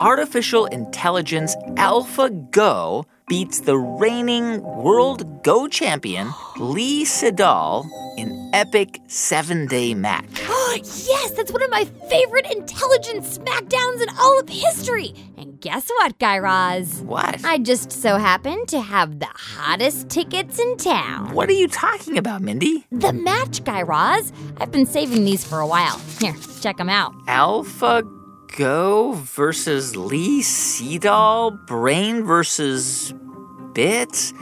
Artificial 0.00 0.66
Intelligence 0.66 1.56
AlphaGo 1.76 3.04
beats 3.28 3.60
the 3.60 3.78
reigning 3.78 4.62
world 4.62 5.42
Go 5.42 5.66
champion, 5.68 6.30
Lee 6.58 7.04
Sedol, 7.04 7.86
in 8.18 8.28
epic 8.56 8.98
seven 9.06 9.66
day 9.66 9.94
match. 9.94 10.24
Oh, 10.68 10.78
yes, 10.82 11.30
that's 11.30 11.52
one 11.52 11.62
of 11.62 11.70
my 11.70 11.84
favorite 12.10 12.44
intelligence 12.52 13.38
smackdowns 13.38 14.02
in 14.02 14.08
all 14.18 14.40
of 14.40 14.48
history. 14.48 15.14
And 15.38 15.58
guess 15.58 15.88
what, 15.88 16.18
Guy 16.18 16.36
Raz? 16.36 17.00
What? 17.00 17.42
I 17.46 17.56
just 17.58 17.90
so 17.92 18.18
happen 18.18 18.66
to 18.66 18.80
have 18.80 19.18
the 19.18 19.28
hottest 19.32 20.10
tickets 20.10 20.58
in 20.58 20.76
town. 20.76 21.32
What 21.32 21.48
are 21.48 21.54
you 21.54 21.68
talking 21.68 22.18
about, 22.18 22.42
Mindy? 22.42 22.84
The 22.92 23.14
match, 23.14 23.64
Guy 23.64 23.82
Raz. 23.82 24.32
I've 24.58 24.70
been 24.70 24.84
saving 24.84 25.24
these 25.24 25.44
for 25.44 25.60
a 25.60 25.66
while. 25.66 25.98
Here, 26.20 26.34
check 26.60 26.76
them 26.76 26.90
out. 26.90 27.14
Alpha 27.26 28.02
Go 28.58 29.12
versus 29.12 29.96
Lee 29.96 30.42
Sedol, 30.42 31.64
Brain 31.66 32.24
versus 32.24 33.14
Bits. 33.72 34.34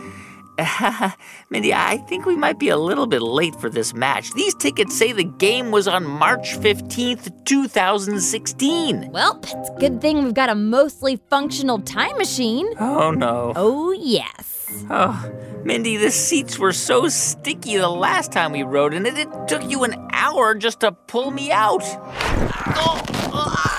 Mindy, 1.50 1.74
I 1.74 1.96
think 2.08 2.26
we 2.26 2.36
might 2.36 2.58
be 2.58 2.68
a 2.68 2.76
little 2.76 3.06
bit 3.06 3.22
late 3.22 3.54
for 3.56 3.68
this 3.68 3.92
match. 3.92 4.32
These 4.34 4.54
tickets 4.54 4.96
say 4.96 5.12
the 5.12 5.24
game 5.24 5.70
was 5.70 5.88
on 5.88 6.04
March 6.04 6.56
15th, 6.58 7.44
2016. 7.44 9.10
Well, 9.10 9.40
it's 9.42 9.70
a 9.70 9.76
good 9.80 10.00
thing 10.00 10.22
we've 10.22 10.34
got 10.34 10.50
a 10.50 10.54
mostly 10.54 11.20
functional 11.28 11.80
time 11.80 12.16
machine. 12.18 12.68
Oh 12.78 13.10
no. 13.10 13.52
Oh, 13.56 13.90
yes. 13.92 14.84
Oh, 14.90 15.32
Mindy, 15.64 15.96
the 15.96 16.10
seats 16.10 16.58
were 16.58 16.72
so 16.72 17.08
sticky 17.08 17.76
the 17.76 17.88
last 17.88 18.32
time 18.32 18.52
we 18.52 18.62
rode 18.62 18.94
in 18.94 19.06
it, 19.06 19.18
it 19.18 19.28
took 19.48 19.68
you 19.68 19.84
an 19.84 19.94
hour 20.12 20.54
just 20.54 20.80
to 20.80 20.92
pull 20.92 21.30
me 21.30 21.50
out. 21.50 21.82
Oh, 21.82 23.02
ah. 23.32 23.73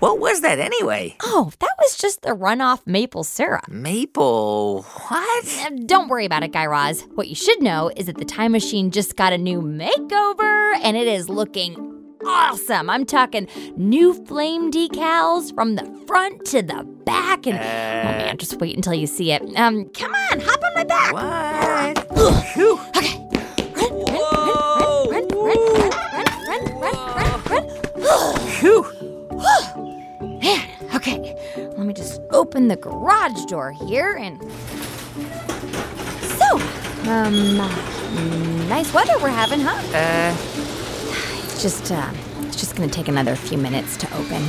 What 0.00 0.18
was 0.18 0.40
that 0.40 0.58
anyway? 0.58 1.14
Oh, 1.22 1.52
that 1.58 1.70
was 1.78 1.96
just 1.98 2.22
the 2.22 2.30
runoff 2.30 2.80
maple 2.86 3.22
syrup. 3.22 3.68
Maple. 3.68 4.82
What? 4.82 5.66
Uh, 5.66 5.70
Don't 5.84 6.08
worry 6.08 6.24
about 6.24 6.42
it, 6.42 6.52
Guy 6.52 6.64
Raz. 6.64 7.02
What 7.14 7.28
you 7.28 7.34
should 7.34 7.60
know 7.62 7.90
is 7.96 8.06
that 8.06 8.16
the 8.16 8.24
time 8.24 8.52
machine 8.52 8.90
just 8.90 9.16
got 9.16 9.34
a 9.34 9.38
new 9.38 9.60
makeover 9.60 10.74
and 10.82 10.96
it 10.96 11.06
is 11.06 11.28
looking 11.28 11.76
awesome. 12.24 12.88
I'm 12.88 13.04
talking 13.04 13.46
new 13.76 14.14
flame 14.24 14.70
decals 14.72 15.54
from 15.54 15.74
the 15.74 15.84
front 16.06 16.46
to 16.46 16.62
the 16.62 16.82
back. 17.04 17.46
And 17.46 17.58
oh 17.58 17.62
man, 17.62 18.38
just 18.38 18.58
wait 18.58 18.74
until 18.76 18.94
you 18.94 19.06
see 19.06 19.32
it. 19.32 19.42
Um, 19.56 19.84
come 19.90 20.14
on, 20.14 20.40
hop 20.40 20.62
on 20.64 20.74
my 20.76 20.84
back. 20.84 21.12
What? 21.12 22.10
Okay. 22.16 23.26
Run, 23.76 23.90
Whoa. 23.90 25.10
run, 25.10 25.28
run, 25.28 25.58
run, 25.58 25.90
run, 25.90 26.24
run, 26.46 26.64
run, 26.80 26.80
run, 26.80 27.44
run, 27.50 27.66
run. 27.98 28.38
Phew. 28.48 28.86
Man, 29.40 29.79
okay. 31.00 31.36
Let 31.56 31.78
me 31.78 31.94
just 31.94 32.20
open 32.30 32.68
the 32.68 32.76
garage 32.76 33.44
door 33.46 33.72
here 33.72 34.16
and. 34.20 34.40
So, 36.38 36.58
um, 37.10 37.56
nice 38.68 38.92
weather 38.92 39.18
we're 39.20 39.28
having, 39.30 39.60
huh? 39.60 39.76
Uh, 39.96 40.36
It's 41.44 41.62
just, 41.62 41.90
uh, 41.92 42.10
it's 42.42 42.56
just 42.56 42.76
gonna 42.76 42.88
take 42.88 43.08
another 43.08 43.34
few 43.36 43.58
minutes 43.58 43.96
to 43.98 44.06
open. 44.16 44.42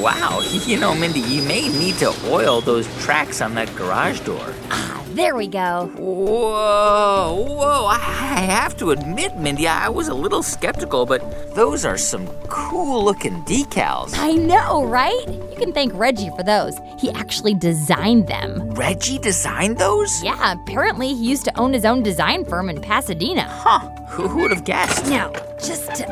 Wow. 0.00 0.40
You 0.64 0.78
know, 0.78 0.94
Mindy, 0.94 1.20
you 1.20 1.42
may 1.42 1.68
need 1.68 1.96
to 1.98 2.14
oil 2.26 2.60
those 2.60 2.86
tracks 3.04 3.40
on 3.42 3.54
that 3.54 3.74
garage 3.76 4.20
door. 4.20 4.54
Ah, 4.70 5.04
there 5.08 5.36
we 5.36 5.46
go. 5.46 5.92
Whoa, 5.96 7.44
whoa. 7.46 7.86
I, 7.86 7.94
I 7.96 8.40
have 8.40 8.76
to 8.78 8.90
admit, 8.92 9.36
Mindy, 9.36 9.68
I 9.68 9.88
was 9.88 10.08
a 10.08 10.14
little 10.14 10.42
skeptical, 10.42 11.06
but 11.06 11.54
those 11.54 11.84
are 11.84 11.98
some 11.98 12.26
cool 12.48 13.04
looking 13.04 13.44
decals. 13.44 14.14
I 14.16 14.32
know, 14.32 14.84
right? 14.84 15.28
You 15.28 15.54
can 15.56 15.72
thank 15.72 15.92
Reggie 15.94 16.30
for 16.30 16.42
those. 16.42 16.76
He 16.98 17.10
actually 17.10 17.54
designed 17.54 18.26
them. 18.26 18.70
Reggie 18.70 19.18
designed 19.18 19.78
those? 19.78 20.22
Yeah, 20.22 20.52
apparently 20.52 21.08
he 21.08 21.30
used 21.30 21.44
to 21.44 21.58
own 21.58 21.72
his 21.72 21.84
own 21.84 22.02
design 22.02 22.44
firm 22.44 22.68
in 22.68 22.80
Pasadena. 22.80 23.42
Huh. 23.42 23.90
Who, 24.08 24.36
would 24.38 24.50
have 24.50 24.64
guessed? 24.64 25.06
Now, 25.06 25.32
just 25.60 25.94
to 25.96 26.08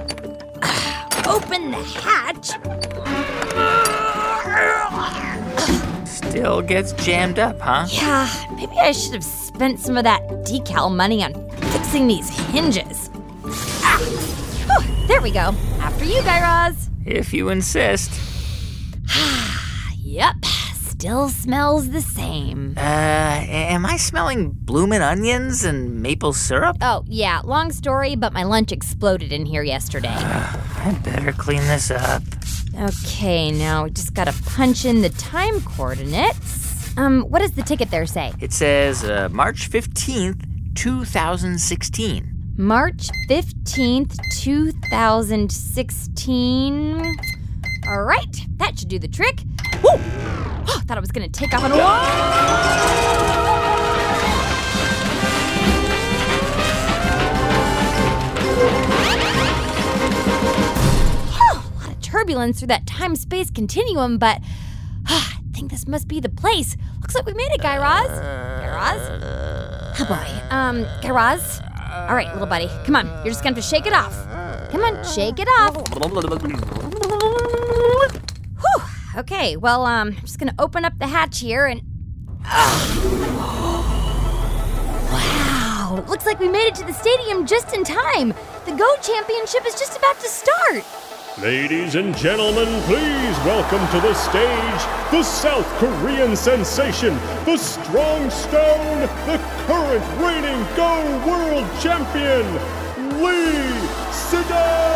uh, 0.63 1.23
open 1.27 1.71
the 1.71 1.83
hatch. 1.83 2.51
Still 6.33 6.63
gets 6.63 6.95
jammed 6.95 7.39
up, 7.39 7.61
huh? 7.61 7.87
Yeah, 7.91 8.27
maybe 8.57 8.73
I 8.79 8.93
should 8.93 9.13
have 9.13 9.23
spent 9.23 9.79
some 9.79 9.99
of 9.99 10.05
that 10.05 10.23
decal 10.47 10.91
money 10.91 11.23
on 11.23 11.35
fixing 11.73 12.07
these 12.07 12.31
hinges. 12.31 13.11
Ah, 13.85 13.99
whew, 14.01 15.07
there 15.09 15.21
we 15.21 15.31
go. 15.31 15.55
After 15.79 16.07
you, 16.07 16.23
Guy 16.23 16.41
Raz. 16.41 16.89
If 17.05 17.35
you 17.35 17.51
insist. 17.51 18.19
Yep, 19.99 20.45
still 20.75 21.31
smells 21.31 21.89
the 21.89 22.03
same. 22.03 22.75
Uh, 22.77 22.81
am 22.81 23.87
I 23.87 23.97
smelling 23.97 24.51
bloomin' 24.51 25.01
onions 25.01 25.65
and 25.65 26.03
maple 26.03 26.35
syrup? 26.35 26.77
Oh, 26.83 27.03
yeah, 27.07 27.41
long 27.45 27.73
story, 27.73 28.15
but 28.15 28.35
my 28.35 28.43
lunch 28.43 28.73
exploded 28.73 29.33
in 29.33 29.47
here 29.47 29.63
yesterday. 29.63 30.09
I 30.15 30.99
better 31.03 31.33
clean 31.33 31.63
this 31.63 31.91
up. 31.91 32.23
Okay, 32.79 33.51
now 33.51 33.85
we 33.85 33.91
just 33.91 34.15
gotta 34.15 34.33
punch 34.47 34.87
in 34.87 35.03
the 35.03 35.11
time 35.11 35.61
coordinates. 35.61 36.97
Um, 36.97 37.21
what 37.23 37.41
does 37.41 37.53
the 37.53 37.63
ticket 37.63 37.91
there 37.91 38.07
say? 38.07 38.33
It 38.41 38.53
says 38.53 39.05
uh, 39.05 39.29
March 39.31 39.71
15th, 39.71 40.43
2016. 40.75 42.55
March 42.57 43.09
15th, 43.29 44.17
2016. 44.41 47.17
All 47.89 48.03
right, 48.03 48.47
that 48.57 48.79
should 48.79 48.89
do 48.89 48.99
the 48.99 49.09
trick. 49.09 49.43
Woo! 49.83 49.91
Oh, 49.93 50.81
thought 50.87 50.97
I 50.97 51.01
was 51.01 51.13
gonna 51.13 51.29
take 51.29 51.53
off 51.53 51.65
on 51.65 51.73
a 51.73 53.42
turbulence 62.23 62.61
through 62.61 62.69
that 62.69 62.87
time 62.87 63.17
space 63.17 63.51
continuum, 63.51 64.17
but 64.17 64.41
I 65.07 65.39
think 65.53 65.73
this 65.73 65.89
must 65.89 66.07
be 66.07 66.21
the 66.21 66.29
place. 66.29 66.77
Looks 67.01 67.17
like 67.17 67.27
we 67.27 67.35
made 67.35 67.51
it, 67.51 67.61
Guy 67.61 67.79
Raz. 67.79 68.07
Guy 68.07 68.69
Raz? 68.73 70.01
Oh 70.01 70.05
boy. 70.05 70.55
Um, 70.55 70.83
Guy 71.03 71.11
Raz? 71.11 71.61
All 72.09 72.15
right, 72.15 72.33
little 72.33 72.47
buddy. 72.47 72.71
Come 72.85 72.95
on. 72.95 73.07
You're 73.07 73.33
just 73.33 73.43
gonna 73.43 73.57
have 73.57 73.65
to 73.65 73.69
shake 73.69 73.87
it 73.87 73.93
off. 73.93 74.15
Come 74.71 74.83
on, 74.83 75.05
shake 75.05 75.41
it 75.41 75.49
off. 75.49 75.75
Whew. 78.61 79.21
Okay, 79.21 79.57
well, 79.57 79.85
um, 79.85 80.15
I'm 80.17 80.21
just 80.21 80.39
gonna 80.39 80.55
open 80.61 80.85
up 80.85 80.97
the 81.01 81.09
hatch 81.09 81.41
here 81.41 81.67
and. 81.67 81.83
Wow! 85.13 86.03
Looks 86.09 86.25
like 86.25 86.41
we 86.41 86.49
made 86.49 86.69
it 86.69 86.75
to 86.77 86.87
the 86.87 86.95
stadium 86.95 87.45
just 87.45 87.75
in 87.75 87.85
time. 87.85 88.29
The 88.65 88.73
Go 88.73 88.97
Championship 89.03 89.67
is 89.67 89.75
just 89.75 89.99
about 89.99 90.19
to 90.21 90.27
start. 90.27 91.02
Ladies 91.41 91.95
and 91.95 92.15
gentlemen, 92.15 92.69
please 92.83 93.37
welcome 93.39 93.81
to 93.89 94.07
the 94.07 94.13
stage 94.13 95.11
the 95.11 95.23
South 95.23 95.67
Korean 95.79 96.37
sensation, 96.37 97.15
the 97.47 97.57
Strong 97.57 98.29
Stone, 98.29 99.01
the 99.27 99.41
current 99.65 100.05
reigning 100.21 100.63
Go 100.77 101.27
World 101.27 101.67
Champion, 101.81 102.45
Lee 103.25 103.89
Sedol! 104.13 104.93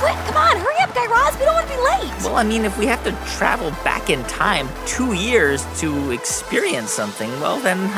Quick, 0.00 0.16
come 0.26 0.36
on, 0.36 0.56
hurry 0.56 0.80
up, 0.80 0.92
Guy 0.92 1.06
Raz. 1.06 1.38
We 1.38 1.44
don't 1.44 1.54
want 1.54 1.68
to 1.68 1.76
be 1.76 1.80
late. 1.80 2.24
Well, 2.24 2.34
I 2.34 2.42
mean, 2.42 2.64
if 2.64 2.76
we 2.76 2.86
have 2.86 3.04
to 3.04 3.12
travel 3.36 3.70
back 3.84 4.10
in 4.10 4.24
time 4.24 4.68
two 4.84 5.12
years 5.12 5.64
to 5.78 6.10
experience 6.10 6.90
something, 6.90 7.30
well, 7.40 7.60
then, 7.60 7.78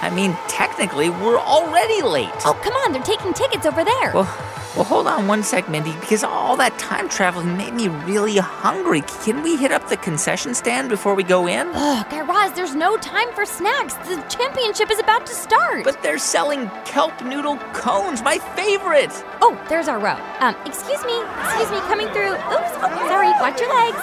I 0.00 0.10
mean, 0.14 0.34
technically, 0.48 1.10
we're 1.10 1.38
already 1.38 2.00
late. 2.00 2.30
Oh, 2.46 2.58
come 2.64 2.72
on, 2.76 2.92
they're 2.92 3.02
taking 3.02 3.34
tickets 3.34 3.66
over 3.66 3.84
there. 3.84 4.12
Well, 4.14 4.52
well, 4.74 4.84
hold 4.84 5.06
on 5.06 5.28
one 5.28 5.42
sec, 5.42 5.68
Mindy, 5.68 5.92
because 6.00 6.24
all 6.24 6.56
that 6.56 6.78
time 6.78 7.08
traveling 7.08 7.58
made 7.58 7.74
me 7.74 7.88
really 7.88 8.38
hungry. 8.38 9.02
Can 9.22 9.42
we 9.42 9.56
hit 9.56 9.70
up 9.70 9.88
the 9.88 9.98
concession 9.98 10.54
stand 10.54 10.88
before 10.88 11.14
we 11.14 11.22
go 11.22 11.46
in? 11.46 11.68
Ugh, 11.74 12.06
Guy 12.08 12.22
Raz, 12.22 12.52
there's 12.54 12.74
no 12.74 12.96
time 12.96 13.30
for 13.34 13.44
snacks. 13.44 13.94
The 14.08 14.16
championship 14.30 14.90
is 14.90 14.98
about 14.98 15.26
to 15.26 15.34
start. 15.34 15.84
But 15.84 16.02
they're 16.02 16.16
selling 16.16 16.70
kelp 16.86 17.22
noodle 17.22 17.58
cones, 17.74 18.22
my 18.22 18.38
favorite. 18.56 19.12
Oh, 19.42 19.60
there's 19.68 19.88
our 19.88 19.98
row. 19.98 20.16
Um, 20.40 20.56
excuse 20.64 21.04
me, 21.04 21.20
excuse 21.42 21.70
me, 21.70 21.78
coming 21.90 22.08
through. 22.08 22.32
Oops, 22.32 22.72
oh, 22.80 23.06
sorry, 23.08 23.28
watch 23.40 23.60
your 23.60 23.74
legs. 23.74 24.00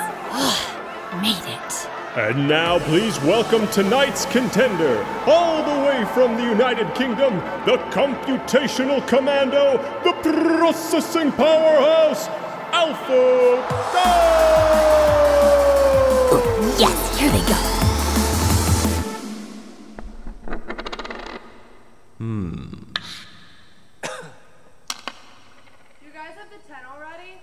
Made 1.22 1.52
it. 1.52 1.90
And 2.16 2.48
now, 2.48 2.80
please 2.80 3.20
welcome 3.22 3.68
tonight's 3.68 4.26
contender, 4.26 5.04
all 5.26 5.64
the 5.64 5.79
way 6.00 6.14
from 6.14 6.36
the 6.38 6.44
United 6.44 6.94
Kingdom, 6.96 7.38
the 7.66 7.78
computational 7.92 9.06
commando, 9.08 9.78
the 10.04 10.14
processing 10.22 11.32
powerhouse, 11.32 12.28
Alpha 12.72 13.66
Go! 13.94 14.06
Yes, 16.78 17.20
here 17.20 17.32
they 17.32 17.42
go. 17.48 17.56
Hmm. 22.18 22.66
you 26.02 26.12
guys 26.14 26.36
have 26.36 26.50
the 26.50 26.60
10 26.68 26.78
already? 26.94 27.42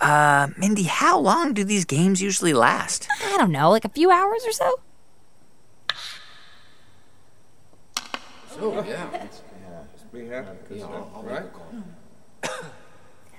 Uh, 0.00 0.48
Mindy, 0.58 0.84
how 0.84 1.18
long 1.18 1.52
do 1.54 1.64
these 1.64 1.84
games 1.84 2.22
usually 2.22 2.52
last? 2.52 3.08
I 3.24 3.36
don't 3.38 3.52
know, 3.52 3.70
like 3.70 3.84
a 3.84 3.90
few 3.90 4.10
hours 4.10 4.44
or 4.46 4.52
so? 4.52 4.80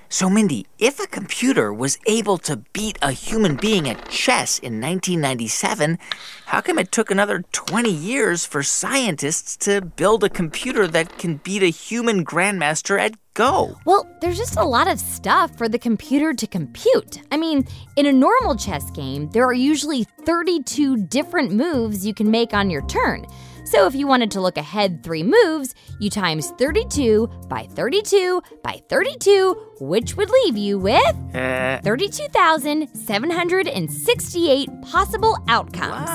So, 0.10 0.30
Mindy, 0.30 0.66
if 0.80 1.02
a 1.02 1.08
computer 1.08 1.74
was 1.74 2.00
able 2.06 2.38
to 2.40 2.58
beat 2.72 2.98
a 3.02 3.12
human 3.12 3.58
being 3.58 3.90
at 3.90 4.10
chess 4.10 4.58
in 4.58 4.80
1997, 4.80 6.00
how 6.46 6.62
come 6.62 6.80
it 6.80 6.94
took 6.94 7.12
another 7.12 7.44
20 7.52 7.92
years 7.92 8.46
for 8.46 8.64
scientists 8.64 9.58
to 9.58 9.82
build 9.82 10.24
a 10.24 10.30
computer 10.30 10.88
that 10.88 11.18
can 11.18 11.38
beat 11.38 11.62
a 11.62 11.68
human 11.68 12.24
grandmaster 12.24 12.98
at 12.98 13.16
Go? 13.34 13.78
Well, 13.86 14.10
there's 14.22 14.38
just 14.38 14.58
a 14.58 14.64
lot 14.64 14.88
of 14.88 15.00
stuff 15.00 15.56
for 15.58 15.68
the 15.68 15.78
computer 15.78 16.34
to 16.34 16.48
compute. 16.48 17.20
I 17.32 17.38
mean, 17.38 17.68
in 17.96 18.06
a 18.06 18.14
normal 18.14 18.56
chess 18.56 18.90
game, 18.92 19.30
there 19.32 19.46
are 19.46 19.54
usually 19.54 20.06
32 20.26 21.06
different 21.06 21.52
moves 21.52 22.06
you 22.06 22.14
can 22.14 22.32
make 22.32 22.54
on 22.54 22.70
your 22.70 22.86
turn. 22.88 23.28
So 23.72 23.86
if 23.86 23.94
you 23.96 24.08
wanted 24.08 24.32
to 24.32 24.40
look 24.40 24.56
ahead 24.58 25.04
three 25.04 25.24
moves, 25.24 25.76
you 26.00 26.10
times 26.10 26.52
32 26.58 27.28
by 27.50 27.68
32 27.76 28.42
by 28.64 28.82
32, 28.88 29.56
which 29.82 30.16
would 30.16 30.30
leave 30.30 30.56
you 30.56 30.80
with 30.80 31.04
Uh, 31.36 31.82
32,768 31.84 34.70
possible 34.84 35.38
outcomes. 35.50 36.10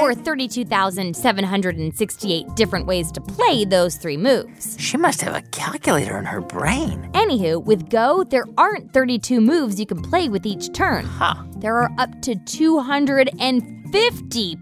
Or 0.00 0.14
32,768 0.14 2.46
different 2.54 2.86
ways 2.86 3.10
to 3.12 3.20
play 3.22 3.64
those 3.64 3.96
three 3.96 4.18
moves. 4.18 4.76
she 4.78 4.96
must 4.98 5.22
have 5.22 5.34
a 5.34 5.40
calculator 5.50 6.18
in 6.18 6.24
her 6.26 6.40
brain. 6.42 7.08
Anywho, 7.14 7.64
with 7.64 7.88
Go, 7.90 8.22
there 8.24 8.44
aren't 8.58 8.92
32 8.92 9.40
moves 9.40 9.80
you 9.80 9.86
can 9.86 10.00
play 10.02 10.28
with 10.28 10.44
each 10.46 10.72
turn. 10.74 11.04
Huh. 11.06 11.34
There 11.56 11.76
are 11.78 11.90
up 11.98 12.20
to 12.22 12.34
250 12.36 13.77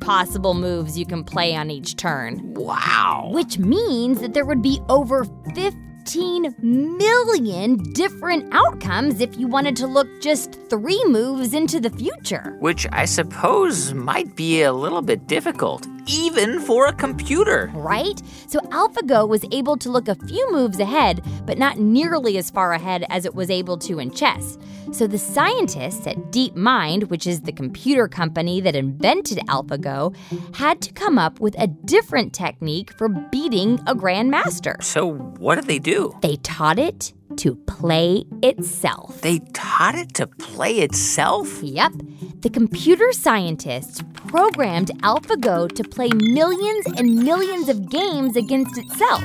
possible 0.01 0.55
moves 0.55 0.99
you 0.99 1.07
can 1.07 1.25
play 1.25 1.55
on 1.55 1.71
each 1.71 1.97
turn, 1.97 2.41
Wow. 2.55 3.31
which 3.33 3.59
means 3.59 4.21
that 4.21 4.35
there 4.35 4.45
would 4.45 4.63
be 4.63 4.81
over 4.89 5.27
15 5.55 6.55
million 6.61 7.77
different 7.93 8.49
outcomes 8.53 9.21
if 9.21 9.37
you 9.39 9.49
wanted 9.49 9.77
to 9.77 9.87
look 9.87 10.07
just 10.21 10.57
three 10.71 11.03
moves 11.07 11.55
into 11.55 11.81
the 11.81 11.91
future. 11.91 12.57
Which 12.61 12.87
I 12.93 13.05
suppose 13.05 13.93
might 13.95 14.37
be 14.37 14.63
a 14.63 14.73
little 14.73 15.03
bit 15.03 15.27
difficult, 15.27 15.87
even 16.07 16.61
for 16.61 16.87
a 16.87 16.93
computer. 16.93 17.71
Right? 17.75 18.21
So 18.49 18.61
AlphaGo 18.61 19.29
was 19.29 19.45
able 19.53 19.77
to 19.79 19.91
look 19.91 20.09
a 20.09 20.15
few 20.15 20.51
moves 20.53 20.81
ahead, 20.81 21.23
but 21.45 21.59
not 21.59 21.79
nearly 21.79 22.39
as 22.39 22.51
far 22.51 22.73
ahead 22.73 23.05
as 23.09 23.25
it 23.25 23.35
was 23.35 23.51
able 23.51 23.77
to 23.79 23.99
in 23.99 24.11
chess. 24.11 24.59
So 24.93 25.07
the 25.07 25.19
scientists 25.19 26.07
at 26.07 26.17
DeepMind, 26.31 27.09
which 27.11 27.27
is 27.27 27.43
the 27.43 27.53
computer 27.53 28.09
company 28.09 28.61
that 28.61 28.77
invented 28.77 29.39
AlphaGo, 29.49 30.15
had 30.55 30.81
to 30.83 30.93
come 30.93 31.19
up 31.19 31.41
with 31.41 31.59
a 31.59 31.67
different 31.67 32.33
technique 32.33 32.93
for 32.97 33.09
beating 33.09 33.81
a 33.87 33.95
grandmaster. 33.95 34.83
So, 34.83 35.15
what 35.15 35.57
did 35.57 35.67
they 35.67 35.79
do? 35.79 36.17
They 36.23 36.37
taught 36.37 36.79
it 36.79 37.13
to 37.37 37.57
play 37.67 38.25
itself. 38.43 39.21
They 39.21 39.41
taught 39.53 39.95
it 39.97 40.15
to 40.15 40.27
play 40.27 40.79
itself? 40.79 41.63
Yep. 41.63 41.93
The 42.41 42.51
computer 42.51 43.13
scientists 43.13 44.03
programmed 44.29 44.89
AlphaGo 45.03 45.75
to 45.75 45.85
play 45.85 46.09
millions 46.13 46.87
and 46.97 47.17
millions 47.17 47.69
of 47.69 47.89
games 47.91 48.37
against 48.37 48.79
itself. 48.79 49.25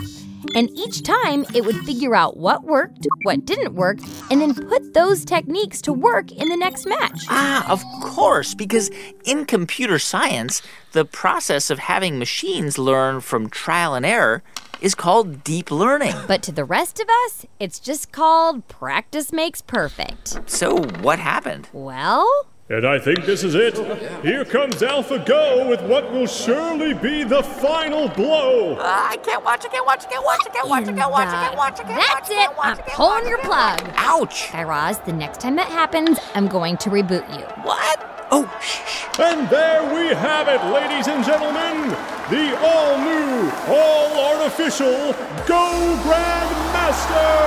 And 0.55 0.69
each 0.71 1.03
time 1.03 1.45
it 1.53 1.63
would 1.65 1.77
figure 1.85 2.15
out 2.15 2.37
what 2.37 2.63
worked, 2.63 3.07
what 3.23 3.45
didn't 3.45 3.73
work, 3.73 3.99
and 4.29 4.41
then 4.41 4.53
put 4.53 4.93
those 4.93 5.23
techniques 5.23 5.81
to 5.83 5.93
work 5.93 6.31
in 6.31 6.49
the 6.49 6.57
next 6.57 6.85
match. 6.85 7.25
Ah, 7.29 7.69
of 7.71 7.83
course, 8.01 8.53
because 8.53 8.89
in 9.23 9.45
computer 9.45 9.99
science, 9.99 10.61
the 10.91 11.05
process 11.05 11.69
of 11.69 11.79
having 11.79 12.19
machines 12.19 12.77
learn 12.77 13.21
from 13.21 13.49
trial 13.49 13.93
and 13.93 14.05
error 14.05 14.43
is 14.81 14.95
called 14.95 15.43
deep 15.43 15.71
learning. 15.71 16.15
But 16.27 16.41
to 16.43 16.51
the 16.51 16.65
rest 16.65 16.99
of 16.99 17.07
us, 17.25 17.45
it's 17.59 17.79
just 17.79 18.11
called 18.11 18.67
practice 18.67 19.31
makes 19.31 19.61
perfect. 19.61 20.39
So, 20.49 20.77
what 21.01 21.19
happened? 21.19 21.69
Well, 21.71 22.27
And 22.71 22.87
I 22.87 22.99
think 22.99 23.25
this 23.25 23.43
is 23.43 23.53
it. 23.53 23.75
Here 24.23 24.45
comes 24.45 24.75
AlphaGo 24.75 25.67
with 25.67 25.81
what 25.81 26.09
will 26.09 26.25
surely 26.25 26.93
be 26.93 27.25
the 27.25 27.43
final 27.43 28.07
blow. 28.07 28.77
Uh, 28.77 29.07
I 29.09 29.17
can't 29.17 29.43
watch, 29.43 29.65
I 29.65 29.67
can't 29.67 29.85
watch, 29.85 30.05
I 30.05 30.09
can't 30.09 30.23
watch, 30.23 30.39
I 30.45 30.49
can't 30.51 30.69
watch, 30.69 30.87
I 30.87 30.93
can't 30.93 31.11
watch, 31.11 31.27
I 31.27 31.43
can't 31.43 31.57
watch, 31.57 31.79
I 31.81 31.83
can't 31.83 32.01
that's 32.01 32.29
it. 32.29 32.49
I'm 32.61 32.77
pulling 32.95 33.27
your 33.27 33.39
plug. 33.39 33.81
Ouch! 33.97 34.53
Guy 34.53 34.63
Raz, 34.63 34.99
the 34.99 35.11
next 35.11 35.41
time 35.41 35.57
that 35.57 35.67
happens, 35.67 36.17
I'm 36.33 36.47
going 36.47 36.77
to 36.77 36.89
reboot 36.89 37.27
you. 37.37 37.43
What? 37.65 38.27
Oh, 38.31 38.49
shh. 38.61 39.19
And 39.19 39.49
there 39.49 39.83
we 39.93 40.15
have 40.15 40.47
it, 40.47 40.63
ladies 40.71 41.09
and 41.09 41.25
gentlemen. 41.25 41.89
The 42.29 42.57
all 42.57 42.97
new, 42.99 43.51
all 43.67 44.37
artificial 44.37 45.11
Go 45.45 45.99
Grandmaster! 46.05 47.41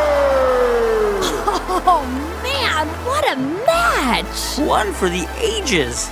Oh, 1.87 2.24
what 3.07 3.31
a 3.33 3.37
match! 3.37 4.59
One 4.59 4.93
for 4.93 5.09
the 5.09 5.29
ages. 5.41 6.11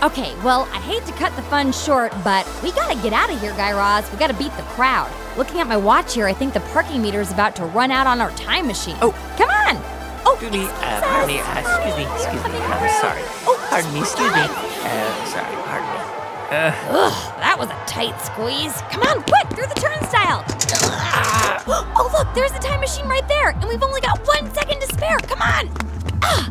Okay, 0.00 0.32
well, 0.44 0.68
I 0.72 0.78
hate 0.78 1.04
to 1.06 1.12
cut 1.14 1.34
the 1.34 1.42
fun 1.42 1.72
short, 1.72 2.12
but 2.22 2.46
we 2.62 2.70
gotta 2.72 2.94
get 3.02 3.12
out 3.12 3.32
of 3.32 3.40
here, 3.40 3.50
Guy 3.52 3.72
Raz. 3.72 4.10
We 4.12 4.16
gotta 4.18 4.34
beat 4.34 4.56
the 4.56 4.62
crowd. 4.62 5.10
Looking 5.36 5.58
at 5.58 5.66
my 5.66 5.76
watch 5.76 6.14
here, 6.14 6.26
I 6.26 6.32
think 6.32 6.54
the 6.54 6.60
parking 6.72 7.02
meter 7.02 7.20
is 7.20 7.32
about 7.32 7.56
to 7.56 7.64
run 7.64 7.90
out 7.90 8.06
on 8.06 8.20
our 8.20 8.30
time 8.32 8.68
machine. 8.68 8.96
Oh. 9.02 9.10
come 9.36 9.50
on! 9.50 9.76
Oh, 10.24 10.34
Excuse 10.34 10.52
me, 10.52 10.66
uh, 10.66 11.00
pardon 11.00 11.26
me, 11.26 11.40
uh, 11.40 11.58
excuse 11.58 11.96
me, 11.96 12.04
excuse 12.14 12.44
me, 12.44 12.58
I'm 12.62 13.00
sorry. 13.00 13.22
Oh, 13.46 13.66
Pardon 13.68 13.92
me, 13.92 14.00
excuse 14.00 14.32
me. 14.32 14.40
Uh, 14.40 15.24
sorry, 15.26 15.56
pardon 15.66 15.88
me. 15.90 15.98
Ugh, 16.50 17.34
that 17.40 17.56
was 17.58 17.68
a 17.68 17.78
tight 17.86 18.18
squeeze. 18.22 18.72
Come 18.90 19.02
on, 19.02 19.22
quick, 19.24 19.48
through 19.50 19.66
the 19.66 19.80
turnstile. 19.80 20.44
Oh, 22.00 22.10
look, 22.16 22.34
there's 22.34 22.52
the 22.52 22.58
time 22.58 22.80
machine 22.80 23.06
right 23.06 23.26
there, 23.28 23.50
and 23.50 23.64
we've 23.64 23.82
only 23.82 24.00
got 24.00 24.26
one 24.26 24.52
second 24.54 24.80
to 24.80 24.86
spare. 24.86 25.18
Come 25.18 25.42
on. 25.42 25.70
Ah, 26.22 26.50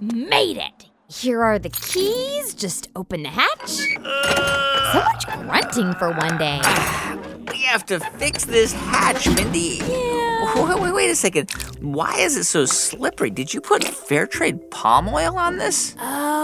made 0.00 0.56
it. 0.56 0.86
Here 1.08 1.42
are 1.42 1.58
the 1.58 1.68
keys. 1.68 2.54
Just 2.54 2.88
open 2.96 3.24
the 3.24 3.28
hatch. 3.28 3.68
So 3.68 5.00
much 5.04 5.26
grunting 5.26 5.92
for 5.94 6.12
one 6.12 6.38
day. 6.38 6.60
We 7.50 7.60
have 7.68 7.84
to 7.86 8.00
fix 8.18 8.44
this 8.46 8.72
hatch, 8.72 9.28
Mindy. 9.28 9.80
Wait, 9.82 10.80
wait, 10.80 10.94
wait 10.94 11.10
a 11.10 11.14
second. 11.14 11.50
Why 11.80 12.16
is 12.18 12.36
it 12.36 12.44
so 12.44 12.64
slippery? 12.64 13.30
Did 13.30 13.52
you 13.52 13.60
put 13.60 13.84
fair 13.84 14.26
trade 14.26 14.70
palm 14.70 15.08
oil 15.08 15.36
on 15.36 15.58
this? 15.58 15.94
Oh, 16.00 16.43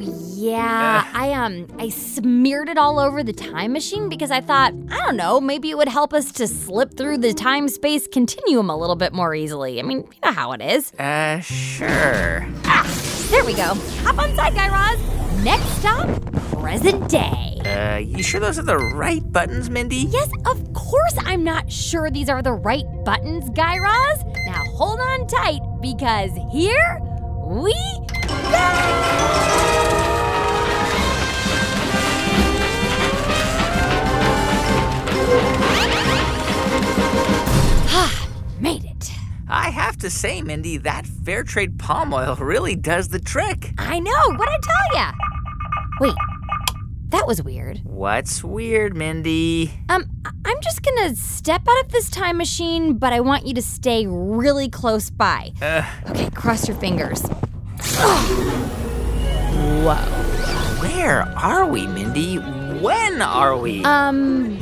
yeah. 0.00 1.08
I 1.14 1.32
um 1.32 1.66
I 1.78 1.88
smeared 1.88 2.68
it 2.68 2.78
all 2.78 2.98
over 2.98 3.22
the 3.22 3.32
time 3.32 3.72
machine 3.72 4.08
because 4.08 4.30
I 4.30 4.40
thought, 4.40 4.72
I 4.90 4.96
don't 4.98 5.16
know, 5.16 5.40
maybe 5.40 5.70
it 5.70 5.76
would 5.76 5.88
help 5.88 6.12
us 6.12 6.32
to 6.32 6.46
slip 6.46 6.96
through 6.96 7.18
the 7.18 7.32
time-space 7.34 8.08
continuum 8.08 8.70
a 8.70 8.76
little 8.76 8.96
bit 8.96 9.12
more 9.12 9.34
easily. 9.34 9.78
I 9.78 9.82
mean, 9.82 9.98
you 9.98 10.18
know 10.24 10.32
how 10.32 10.52
it 10.52 10.62
is. 10.62 10.92
Uh, 10.94 11.40
sure. 11.40 12.46
Ah, 12.64 13.28
there 13.30 13.44
we 13.44 13.54
go. 13.54 13.74
Hop 14.04 14.18
on 14.18 14.34
side, 14.34 14.54
Guy 14.54 14.68
Raz. 14.68 15.44
Next 15.44 15.66
stop, 15.78 16.08
present 16.60 17.08
day. 17.08 17.60
Uh, 17.64 17.98
you 17.98 18.22
sure 18.22 18.40
those 18.40 18.58
are 18.58 18.62
the 18.62 18.76
right 18.76 19.22
buttons, 19.32 19.70
Mindy? 19.70 20.06
Yes, 20.10 20.30
of 20.46 20.72
course 20.74 21.14
I'm 21.18 21.44
not 21.44 21.70
sure 21.70 22.10
these 22.10 22.28
are 22.28 22.42
the 22.42 22.52
right 22.52 22.84
buttons, 23.04 23.48
Guy 23.50 23.78
Raz. 23.78 24.24
Now 24.46 24.64
hold 24.74 25.00
on 25.00 25.26
tight 25.26 25.60
because 25.80 26.30
here 26.52 27.00
we. 27.46 27.74
I 39.52 39.70
have 39.70 39.96
to 39.98 40.10
say, 40.10 40.42
Mindy, 40.42 40.76
that 40.78 41.06
fair 41.06 41.42
trade 41.42 41.78
palm 41.78 42.14
oil 42.14 42.36
really 42.36 42.76
does 42.76 43.08
the 43.08 43.18
trick. 43.18 43.72
I 43.78 43.98
know. 43.98 44.12
What'd 44.36 44.48
I 44.48 44.58
tell 44.62 44.96
ya? 45.02 45.12
Wait, 46.00 46.14
that 47.08 47.26
was 47.26 47.42
weird. 47.42 47.80
What's 47.84 48.44
weird, 48.44 48.96
Mindy? 48.96 49.72
Um, 49.88 50.08
I'm 50.44 50.60
just 50.60 50.82
gonna 50.82 51.16
step 51.16 51.62
out 51.68 51.84
of 51.84 51.90
this 51.90 52.08
time 52.10 52.36
machine, 52.36 52.94
but 52.96 53.12
I 53.12 53.20
want 53.20 53.44
you 53.46 53.54
to 53.54 53.62
stay 53.62 54.06
really 54.06 54.68
close 54.68 55.10
by. 55.10 55.50
Uh, 55.60 55.84
Okay, 56.08 56.30
cross 56.30 56.68
your 56.68 56.76
fingers. 56.76 57.22
Whoa. 59.82 59.94
where 60.80 61.22
are 61.36 61.66
we, 61.66 61.86
Mindy? 61.86 62.36
When 62.36 63.20
are 63.20 63.56
we? 63.58 63.84
Um, 63.84 64.58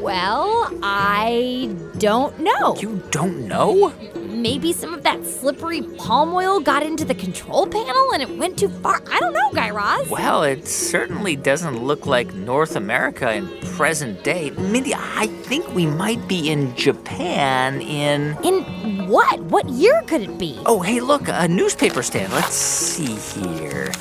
well, 0.00 0.68
I 0.82 1.74
don't 2.02 2.36
know. 2.40 2.74
you 2.80 3.00
don't 3.12 3.46
know? 3.46 3.90
Maybe 4.16 4.72
some 4.72 4.92
of 4.92 5.04
that 5.04 5.24
slippery 5.24 5.82
palm 5.82 6.34
oil 6.34 6.58
got 6.58 6.82
into 6.82 7.04
the 7.04 7.14
control 7.14 7.64
panel 7.64 8.12
and 8.12 8.20
it 8.20 8.38
went 8.38 8.58
too 8.58 8.70
far. 8.70 9.00
I 9.08 9.20
don't 9.20 9.32
know, 9.32 9.50
Guy 9.52 9.70
Raz. 9.70 10.08
Well, 10.08 10.42
it 10.42 10.66
certainly 10.66 11.36
doesn't 11.36 11.80
look 11.80 12.04
like 12.04 12.34
North 12.34 12.74
America 12.74 13.32
in 13.32 13.46
present 13.76 14.24
day. 14.24 14.50
Mindy, 14.50 14.94
I 14.96 15.28
think 15.44 15.72
we 15.76 15.86
might 15.86 16.26
be 16.26 16.50
in 16.50 16.74
Japan 16.74 17.80
in. 17.80 18.36
In 18.42 19.06
what? 19.06 19.38
What 19.42 19.68
year 19.68 20.02
could 20.08 20.22
it 20.22 20.36
be? 20.38 20.60
Oh, 20.66 20.80
hey, 20.80 20.98
look, 20.98 21.28
a 21.28 21.46
newspaper 21.46 22.02
stand. 22.02 22.32
Let's 22.32 22.56
see 22.56 23.14
here. 23.40 23.92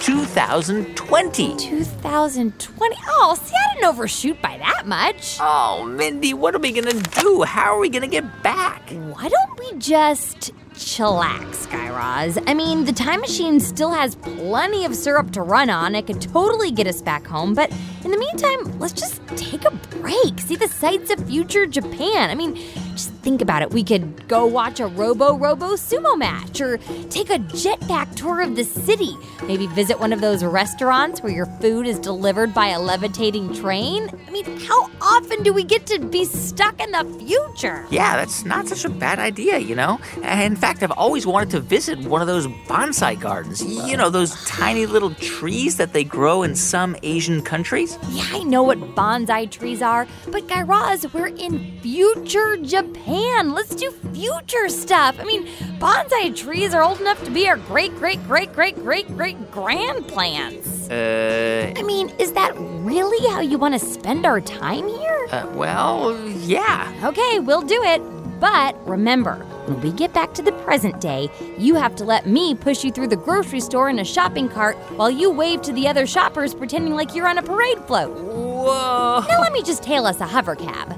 2020. 0.00 1.56
2020. 1.56 2.96
Oh, 3.08 3.38
see, 3.42 3.54
I 3.54 3.74
didn't 3.74 3.88
overshoot 3.88 4.40
by 4.40 4.56
that 4.58 4.86
much. 4.86 5.38
Oh, 5.40 5.84
Mindy, 5.84 6.34
what 6.34 6.54
are 6.54 6.58
we 6.58 6.72
gonna 6.72 6.92
do? 6.92 7.42
How 7.42 7.74
are 7.74 7.78
we 7.78 7.88
gonna 7.88 8.06
get 8.06 8.42
back? 8.42 8.90
Why 8.90 9.28
don't 9.28 9.58
we 9.58 9.78
just 9.78 10.52
chillax, 10.74 11.70
Guy 11.70 11.88
Raz? 11.90 12.38
I 12.46 12.54
mean, 12.54 12.84
the 12.84 12.92
time 12.92 13.20
machine 13.20 13.58
still 13.60 13.90
has 13.90 14.14
plenty 14.14 14.84
of 14.84 14.94
syrup 14.94 15.32
to 15.32 15.42
run 15.42 15.68
on. 15.68 15.94
It 15.94 16.06
could 16.06 16.22
totally 16.22 16.70
get 16.70 16.86
us 16.86 17.02
back 17.02 17.26
home. 17.26 17.54
But 17.54 17.72
in 18.08 18.12
the 18.12 18.18
meantime, 18.18 18.78
let's 18.78 18.94
just 18.94 19.20
take 19.36 19.66
a 19.66 19.70
break. 19.70 20.40
See 20.40 20.56
the 20.56 20.66
sights 20.68 21.10
of 21.10 21.28
future 21.28 21.66
Japan. 21.66 22.30
I 22.30 22.34
mean, 22.34 22.54
just 22.92 23.10
think 23.16 23.42
about 23.42 23.60
it. 23.60 23.70
We 23.70 23.84
could 23.84 24.26
go 24.28 24.46
watch 24.46 24.80
a 24.80 24.86
Robo 24.86 25.36
Robo 25.36 25.74
sumo 25.74 26.16
match 26.16 26.62
or 26.62 26.78
take 27.10 27.28
a 27.28 27.38
jetpack 27.38 28.14
tour 28.14 28.40
of 28.40 28.56
the 28.56 28.64
city. 28.64 29.14
Maybe 29.44 29.66
visit 29.66 30.00
one 30.00 30.14
of 30.14 30.22
those 30.22 30.42
restaurants 30.42 31.20
where 31.20 31.32
your 31.32 31.44
food 31.60 31.86
is 31.86 31.98
delivered 31.98 32.54
by 32.54 32.68
a 32.68 32.80
levitating 32.80 33.52
train. 33.52 34.08
I 34.26 34.30
mean, 34.30 34.58
how 34.60 34.90
often 35.02 35.42
do 35.42 35.52
we 35.52 35.62
get 35.62 35.84
to 35.88 35.98
be 35.98 36.24
stuck 36.24 36.80
in 36.82 36.90
the 36.92 37.04
future? 37.18 37.86
Yeah, 37.90 38.16
that's 38.16 38.46
not 38.46 38.68
such 38.68 38.86
a 38.86 38.88
bad 38.88 39.18
idea, 39.18 39.58
you 39.58 39.74
know? 39.74 40.00
In 40.22 40.56
fact, 40.56 40.82
I've 40.82 40.92
always 40.92 41.26
wanted 41.26 41.50
to 41.50 41.60
visit 41.60 41.98
one 42.00 42.22
of 42.22 42.26
those 42.26 42.46
bonsai 42.46 43.20
gardens. 43.20 43.62
You 43.62 43.98
know, 43.98 44.08
those 44.08 44.34
tiny 44.46 44.86
little 44.86 45.14
trees 45.16 45.76
that 45.76 45.92
they 45.92 46.04
grow 46.04 46.42
in 46.42 46.54
some 46.54 46.96
Asian 47.02 47.42
countries? 47.42 47.97
Yeah, 48.10 48.26
I 48.30 48.42
know 48.42 48.62
what 48.62 48.78
bonsai 48.94 49.50
trees 49.50 49.82
are, 49.82 50.06
but 50.28 50.48
Guy 50.48 50.62
Raz, 50.62 51.12
we're 51.12 51.26
in 51.28 51.78
future 51.80 52.56
Japan. 52.56 53.52
Let's 53.52 53.74
do 53.74 53.90
future 54.12 54.68
stuff. 54.68 55.18
I 55.20 55.24
mean, 55.24 55.46
bonsai 55.78 56.34
trees 56.34 56.74
are 56.74 56.82
old 56.82 57.00
enough 57.00 57.22
to 57.24 57.30
be 57.30 57.48
our 57.48 57.56
great, 57.56 57.94
great, 57.96 58.22
great, 58.26 58.52
great, 58.52 58.76
great, 58.76 59.06
great 59.08 59.38
grandplants. 59.50 60.90
Uh, 60.90 61.78
I 61.78 61.82
mean, 61.82 62.08
is 62.18 62.32
that 62.32 62.52
really 62.56 63.28
how 63.30 63.40
you 63.40 63.58
want 63.58 63.74
to 63.74 63.80
spend 63.80 64.24
our 64.24 64.40
time 64.40 64.88
here? 64.88 65.26
uh, 65.30 65.46
well, 65.54 66.18
yeah. 66.28 66.92
Okay, 67.04 67.40
we'll 67.40 67.62
do 67.62 67.82
it. 67.82 68.00
But 68.40 68.74
remember, 68.88 69.44
when 69.68 69.80
we 69.80 69.92
get 69.92 70.12
back 70.12 70.34
to 70.34 70.42
the 70.42 70.52
present 70.52 71.00
day, 71.00 71.28
you 71.58 71.74
have 71.74 71.94
to 71.96 72.04
let 72.04 72.26
me 72.26 72.54
push 72.54 72.84
you 72.84 72.90
through 72.90 73.08
the 73.08 73.16
grocery 73.16 73.60
store 73.60 73.88
in 73.90 73.98
a 73.98 74.04
shopping 74.04 74.48
cart 74.48 74.76
while 74.96 75.10
you 75.10 75.30
wave 75.30 75.62
to 75.62 75.72
the 75.72 75.86
other 75.86 76.06
shoppers 76.06 76.54
pretending 76.54 76.94
like 76.94 77.14
you're 77.14 77.28
on 77.28 77.38
a 77.38 77.42
parade 77.42 77.78
float. 77.86 78.16
Whoa. 78.16 79.24
Now 79.28 79.40
let 79.40 79.52
me 79.52 79.62
just 79.62 79.84
hail 79.84 80.06
us 80.06 80.20
a 80.20 80.26
hover 80.26 80.56
cab. 80.56 80.96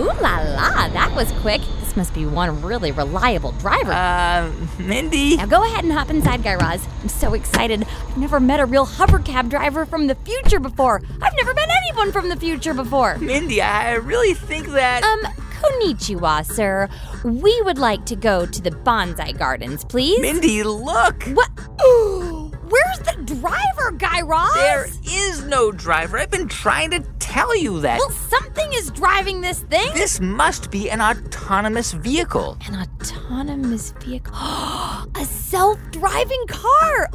Ooh 0.00 0.06
la 0.22 0.38
la, 0.38 0.88
that 0.88 1.12
was 1.14 1.30
quick. 1.42 1.60
This 1.80 1.94
must 1.94 2.14
be 2.14 2.24
one 2.24 2.62
really 2.62 2.90
reliable 2.90 3.52
driver. 3.52 3.92
uh, 3.92 4.50
Mindy? 4.78 5.36
now 5.36 5.44
go 5.44 5.62
ahead 5.62 5.84
and 5.84 5.92
hop 5.92 6.08
inside, 6.08 6.42
Guy 6.42 6.54
Raz. 6.54 6.88
I'm 7.02 7.08
so 7.10 7.34
excited. 7.34 7.84
I've 8.08 8.16
never 8.16 8.40
met 8.40 8.60
a 8.60 8.64
real 8.64 8.86
hover 8.86 9.18
cab 9.18 9.50
driver 9.50 9.84
from 9.84 10.06
the 10.06 10.14
future 10.14 10.58
before. 10.58 11.02
I've 11.20 11.36
never 11.36 11.52
met 11.52 11.68
anyone 11.68 12.12
from 12.12 12.30
the 12.30 12.36
future 12.36 12.72
before. 12.72 13.18
Mindy, 13.18 13.60
I 13.60 13.96
really 13.96 14.32
think 14.32 14.68
that. 14.68 15.02
Um, 15.02 15.20
Konnichiwa, 15.60 16.46
sir. 16.46 16.88
We 17.22 17.60
would 17.66 17.76
like 17.76 18.06
to 18.06 18.16
go 18.16 18.46
to 18.46 18.62
the 18.62 18.70
bonsai 18.70 19.36
gardens, 19.38 19.84
please. 19.84 20.18
Mindy, 20.22 20.62
look! 20.62 21.24
What? 21.24 21.50
Where's 22.90 23.14
the 23.14 23.34
driver, 23.34 23.92
Guy 23.92 24.22
Raz? 24.22 24.54
There 24.54 24.86
is 25.04 25.44
no 25.44 25.70
driver. 25.70 26.18
I've 26.18 26.30
been 26.30 26.48
trying 26.48 26.90
to 26.90 27.00
tell 27.20 27.56
you 27.56 27.80
that. 27.82 27.98
Well, 27.98 28.10
something 28.10 28.68
is 28.72 28.90
driving 28.90 29.40
this 29.40 29.60
thing. 29.60 29.94
This 29.94 30.18
must 30.20 30.72
be 30.72 30.90
an 30.90 31.00
autonomous 31.00 31.92
vehicle. 31.92 32.56
An 32.66 32.80
autonomous 32.82 33.92
vehicle. 34.00 34.34
A 34.34 35.24
self 35.24 35.78
driving 35.92 36.44
car. 36.48 37.09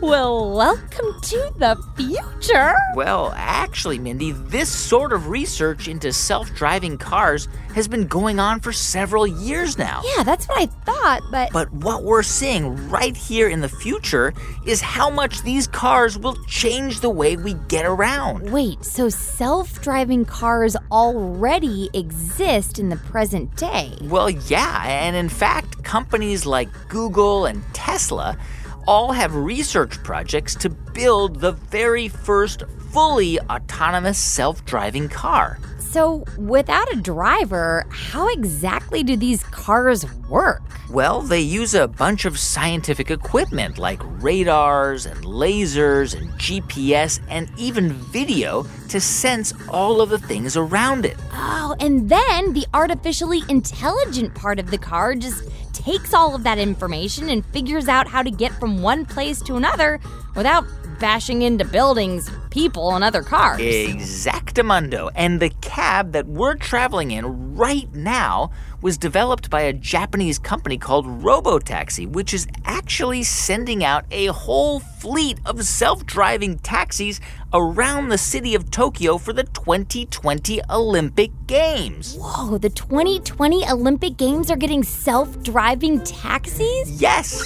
Well, 0.00 0.52
welcome 0.54 1.20
to 1.20 1.52
the 1.56 1.76
future. 1.96 2.74
Well, 2.94 3.32
actually, 3.34 3.98
Mindy, 3.98 4.32
this 4.32 4.68
sort 4.68 5.12
of 5.12 5.28
research 5.28 5.88
into 5.88 6.12
self 6.12 6.54
driving 6.54 6.98
cars 6.98 7.48
has 7.74 7.88
been 7.88 8.06
going 8.06 8.38
on 8.38 8.60
for 8.60 8.72
several 8.72 9.26
years 9.26 9.78
now. 9.78 10.02
Yeah, 10.16 10.22
that's 10.22 10.46
what 10.46 10.58
I 10.60 10.66
thought, 10.66 11.22
but. 11.30 11.50
But 11.52 11.72
what 11.72 12.04
we're 12.04 12.22
seeing 12.22 12.88
right 12.88 13.16
here 13.16 13.48
in 13.48 13.60
the 13.60 13.68
future 13.68 14.32
is 14.66 14.80
how 14.80 15.10
much 15.10 15.42
these 15.42 15.66
cars 15.66 16.18
will 16.18 16.36
change 16.46 17.00
the 17.00 17.10
way 17.10 17.36
we 17.36 17.54
get 17.68 17.84
around. 17.86 18.50
Wait, 18.50 18.84
so 18.84 19.08
self 19.08 19.80
driving 19.82 20.24
cars 20.24 20.76
already 20.92 21.90
exist 21.94 22.78
in 22.78 22.90
the 22.90 22.96
present 22.96 23.56
day? 23.56 23.96
Well, 24.02 24.30
yeah, 24.30 24.84
and 24.86 25.16
in 25.16 25.28
fact, 25.28 25.82
companies 25.82 26.46
like 26.46 26.68
Google 26.88 27.46
and 27.46 27.62
Tesla 27.72 28.38
all 28.86 29.12
have 29.12 29.34
research 29.34 30.02
projects 30.02 30.54
to 30.54 30.70
build 30.70 31.40
the 31.40 31.52
very 31.52 32.08
first 32.08 32.62
fully 32.92 33.38
autonomous 33.40 34.18
self 34.18 34.64
driving 34.64 35.08
car. 35.08 35.58
So, 35.96 36.24
without 36.36 36.92
a 36.92 36.96
driver, 36.96 37.86
how 37.88 38.28
exactly 38.28 39.02
do 39.02 39.16
these 39.16 39.42
cars 39.44 40.04
work? 40.28 40.60
Well, 40.90 41.22
they 41.22 41.40
use 41.40 41.74
a 41.74 41.88
bunch 41.88 42.26
of 42.26 42.38
scientific 42.38 43.10
equipment 43.10 43.78
like 43.78 44.02
radars 44.22 45.06
and 45.06 45.16
lasers 45.24 46.14
and 46.14 46.28
GPS 46.32 47.20
and 47.30 47.48
even 47.56 47.94
video 47.94 48.66
to 48.90 49.00
sense 49.00 49.54
all 49.70 50.02
of 50.02 50.10
the 50.10 50.18
things 50.18 50.54
around 50.54 51.06
it. 51.06 51.16
Oh, 51.32 51.74
and 51.80 52.10
then 52.10 52.52
the 52.52 52.66
artificially 52.74 53.40
intelligent 53.48 54.34
part 54.34 54.58
of 54.58 54.70
the 54.70 54.76
car 54.76 55.14
just 55.14 55.44
takes 55.72 56.12
all 56.12 56.34
of 56.34 56.42
that 56.42 56.58
information 56.58 57.30
and 57.30 57.42
figures 57.46 57.88
out 57.88 58.06
how 58.06 58.22
to 58.22 58.30
get 58.30 58.52
from 58.60 58.82
one 58.82 59.06
place 59.06 59.40
to 59.40 59.56
another 59.56 59.98
without 60.34 60.66
bashing 60.98 61.42
into 61.42 61.64
buildings, 61.64 62.30
people, 62.50 62.94
and 62.94 63.04
other 63.04 63.22
cars. 63.22 63.60
Exactamundo. 63.60 65.10
And 65.14 65.40
the 65.40 65.50
cab 65.60 66.12
that 66.12 66.26
we're 66.26 66.54
traveling 66.54 67.10
in 67.10 67.54
right 67.56 67.92
now 67.94 68.50
was 68.82 68.98
developed 68.98 69.50
by 69.50 69.62
a 69.62 69.72
Japanese 69.72 70.38
company 70.38 70.78
called 70.78 71.06
Robotaxi, 71.06 72.08
which 72.08 72.32
is 72.32 72.46
actually 72.64 73.22
sending 73.22 73.84
out 73.84 74.04
a 74.10 74.26
whole 74.26 74.80
fleet 74.80 75.38
of 75.44 75.64
self 75.64 76.04
driving 76.06 76.58
taxis 76.58 77.20
around 77.52 78.08
the 78.08 78.18
city 78.18 78.54
of 78.54 78.70
Tokyo 78.70 79.18
for 79.18 79.32
the 79.32 79.44
2020 79.44 80.60
Olympic 80.68 81.30
Games. 81.46 82.16
Whoa, 82.18 82.58
the 82.58 82.70
2020 82.70 83.68
Olympic 83.68 84.16
Games 84.16 84.50
are 84.50 84.56
getting 84.56 84.82
self 84.82 85.42
driving 85.42 86.02
taxis? 86.02 87.00
Yes, 87.00 87.44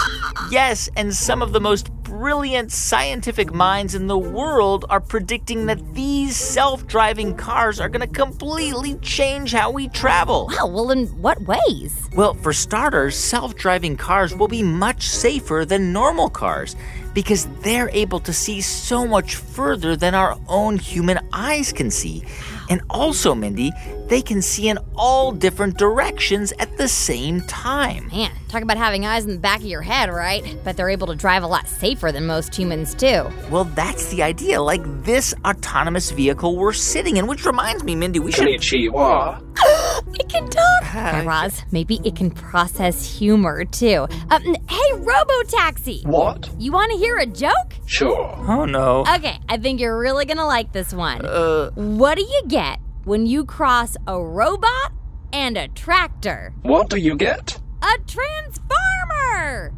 yes, 0.50 0.88
and 0.96 1.14
some 1.14 1.42
of 1.42 1.52
the 1.52 1.60
most 1.60 1.92
brilliant 2.02 2.72
scientific 2.72 3.52
minds 3.54 3.94
in 3.94 4.06
the 4.06 4.18
world 4.18 4.84
are 4.90 5.00
predicting 5.00 5.66
that 5.66 5.94
these 5.94 6.36
self 6.36 6.86
driving 6.86 7.36
cars 7.36 7.78
are 7.78 7.88
going 7.88 8.06
to 8.06 8.14
completely 8.14 8.96
change 8.96 9.52
how 9.52 9.70
we 9.70 9.88
travel. 9.88 10.50
Wow, 10.50 10.66
well, 10.66 10.90
in 10.90 11.06
what 11.22 11.40
ways? 11.42 12.08
Well, 12.14 12.34
for 12.34 12.52
starters, 12.52 13.16
self 13.16 13.54
driving 13.54 13.96
cars 13.96 14.34
will 14.34 14.48
be 14.48 14.62
much 14.62 15.08
safer 15.08 15.64
than 15.64 15.92
normal 15.92 16.30
cars 16.30 16.74
because 17.14 17.46
they're 17.62 17.90
able 17.90 18.20
to 18.20 18.32
see 18.32 18.60
so 18.60 19.06
much 19.06 19.36
further 19.36 19.96
than 20.00 20.14
our 20.14 20.38
own 20.48 20.78
human 20.78 21.18
eyes 21.32 21.72
can 21.72 21.90
see. 21.90 22.24
And 22.70 22.80
also, 22.88 23.34
Mindy, 23.34 23.72
they 24.06 24.22
can 24.22 24.40
see 24.40 24.68
in 24.68 24.78
all 24.96 25.32
different 25.32 25.76
directions 25.76 26.52
at 26.60 26.76
the 26.78 26.86
same 26.86 27.40
time. 27.42 28.06
Man, 28.12 28.30
talk 28.48 28.62
about 28.62 28.76
having 28.76 29.04
eyes 29.04 29.24
in 29.24 29.32
the 29.32 29.38
back 29.40 29.58
of 29.58 29.66
your 29.66 29.82
head, 29.82 30.08
right? 30.08 30.56
But 30.62 30.76
they're 30.76 30.88
able 30.88 31.08
to 31.08 31.16
drive 31.16 31.42
a 31.42 31.48
lot 31.48 31.66
safer 31.66 32.12
than 32.12 32.26
most 32.26 32.54
humans, 32.54 32.94
too. 32.94 33.28
Well, 33.50 33.64
that's 33.64 34.08
the 34.10 34.22
idea. 34.22 34.62
Like 34.62 34.82
this 35.02 35.34
autonomous 35.44 36.12
vehicle 36.12 36.56
we're 36.56 36.72
sitting 36.72 37.16
in, 37.16 37.26
which 37.26 37.44
reminds 37.44 37.82
me, 37.82 37.96
Mindy, 37.96 38.20
we 38.20 38.30
should. 38.30 38.46
Konnichiwa. 38.46 39.42
it 40.20 40.28
can 40.28 40.48
talk. 40.48 40.82
Guy 40.92 41.24
Raz, 41.24 41.64
maybe 41.72 42.00
it 42.04 42.14
can 42.14 42.30
process 42.30 43.04
humor, 43.18 43.64
too. 43.64 44.06
Um, 44.30 44.42
hey, 44.68 44.90
Robotaxi! 44.94 46.06
What? 46.06 46.48
You 46.58 46.70
want 46.72 46.92
to 46.92 46.98
hear 46.98 47.16
a 47.18 47.26
joke? 47.26 47.74
Sure. 47.86 48.32
Oh, 48.48 48.64
no. 48.64 49.00
Okay, 49.16 49.38
I 49.48 49.56
think 49.56 49.80
you're 49.80 49.98
really 49.98 50.24
gonna 50.24 50.46
like 50.46 50.72
this 50.72 50.92
one. 50.94 51.24
Uh, 51.24 51.70
What 51.70 52.16
do 52.16 52.22
you 52.22 52.42
get 52.46 52.59
when 53.04 53.26
you 53.26 53.44
cross 53.44 53.96
a 54.06 54.22
robot 54.22 54.92
and 55.32 55.56
a 55.56 55.68
tractor? 55.68 56.52
What 56.62 56.90
do 56.90 56.96
you 56.96 57.16
get? 57.16 57.58
A 57.82 57.98
transformer! 58.06 59.72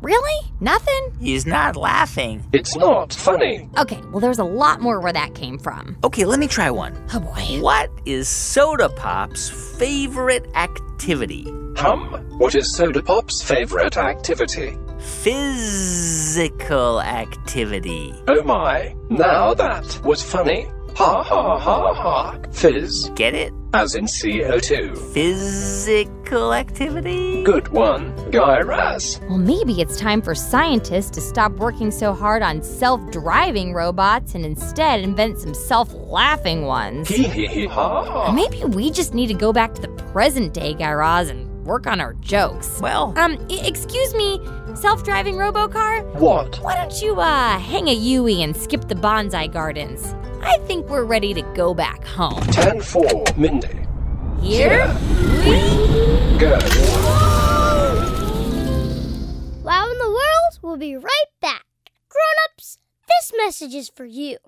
Really? 0.00 0.50
Nothing? 0.60 1.12
he's 1.20 1.46
not 1.46 1.76
laughing. 1.76 2.44
It's 2.52 2.74
not 2.76 3.12
funny. 3.12 3.68
Okay, 3.78 4.00
well, 4.10 4.20
there's 4.20 4.38
a 4.40 4.44
lot 4.44 4.80
more 4.80 5.00
where 5.00 5.12
that 5.12 5.34
came 5.34 5.58
from. 5.58 5.96
Okay, 6.02 6.24
let 6.24 6.38
me 6.40 6.48
try 6.48 6.70
one. 6.70 6.96
Oh 7.14 7.20
boy. 7.20 7.60
What 7.60 7.90
is 8.04 8.28
Soda 8.28 8.88
Pop's 8.88 9.48
favorite 9.78 10.46
activity? 10.54 11.44
Hum. 11.76 12.12
What 12.38 12.54
is 12.54 12.74
Soda 12.74 13.02
Pop's 13.02 13.42
favorite 13.42 13.96
activity? 13.96 14.76
Physical 15.22 17.00
activity. 17.00 18.14
Oh 18.28 18.42
my. 18.42 18.94
Now 19.08 19.54
that 19.54 20.00
was 20.04 20.22
funny. 20.22 20.68
Ha 20.96 21.22
ha 21.22 21.58
ha 21.58 21.94
ha. 21.94 22.38
Fizz. 22.52 23.10
Get 23.14 23.34
it? 23.34 23.52
As 23.74 23.94
in 23.94 24.04
CO2. 24.04 25.14
Physical 25.14 26.52
activity? 26.52 27.42
Good 27.42 27.68
one, 27.68 28.14
Guy 28.30 28.60
Raz. 28.60 29.18
Well, 29.28 29.38
maybe 29.38 29.80
it's 29.80 29.96
time 29.98 30.20
for 30.20 30.34
scientists 30.34 31.10
to 31.12 31.20
stop 31.22 31.52
working 31.52 31.90
so 31.90 32.12
hard 32.12 32.42
on 32.42 32.62
self 32.62 33.00
driving 33.10 33.72
robots 33.72 34.34
and 34.34 34.44
instead 34.44 35.00
invent 35.00 35.38
some 35.38 35.54
self 35.54 35.92
laughing 35.94 36.66
ones. 36.66 37.08
Hee 37.08 37.22
hee 37.24 37.46
hee 37.46 37.66
ha. 37.66 38.30
Maybe 38.32 38.62
we 38.64 38.90
just 38.90 39.14
need 39.14 39.28
to 39.28 39.34
go 39.34 39.52
back 39.52 39.74
to 39.74 39.80
the 39.80 39.88
present 40.12 40.52
day, 40.52 40.74
Guy 40.74 40.92
Raz, 40.92 41.30
and 41.30 41.48
work 41.64 41.86
on 41.86 42.00
our 42.00 42.14
jokes. 42.14 42.80
Well, 42.80 43.14
Um, 43.16 43.38
I- 43.50 43.54
excuse 43.64 44.14
me, 44.14 44.40
self-driving 44.74 45.34
robocar? 45.36 46.04
What? 46.14 46.56
Why 46.62 46.74
don't 46.76 47.00
you, 47.02 47.20
uh, 47.20 47.58
hang 47.58 47.88
a 47.88 47.92
Yui 47.94 48.42
and 48.42 48.56
skip 48.56 48.88
the 48.88 48.94
bonsai 48.94 49.52
gardens? 49.52 50.14
I 50.42 50.58
think 50.66 50.88
we're 50.88 51.04
ready 51.04 51.32
to 51.34 51.42
go 51.54 51.72
back 51.74 52.04
home. 52.04 52.40
10 52.48 52.80
4, 52.80 53.24
Mindy. 53.36 53.86
Here 54.40 54.86
we 55.44 56.38
Go. 56.38 56.58
Wow 59.62 59.88
in 59.90 59.98
the 59.98 60.08
World 60.08 60.58
We'll 60.62 60.76
be 60.76 60.96
right 60.96 61.24
back. 61.40 61.64
Grown-ups, 62.08 62.78
this 63.08 63.32
message 63.36 63.74
is 63.74 63.88
for 63.94 64.04
you. 64.04 64.38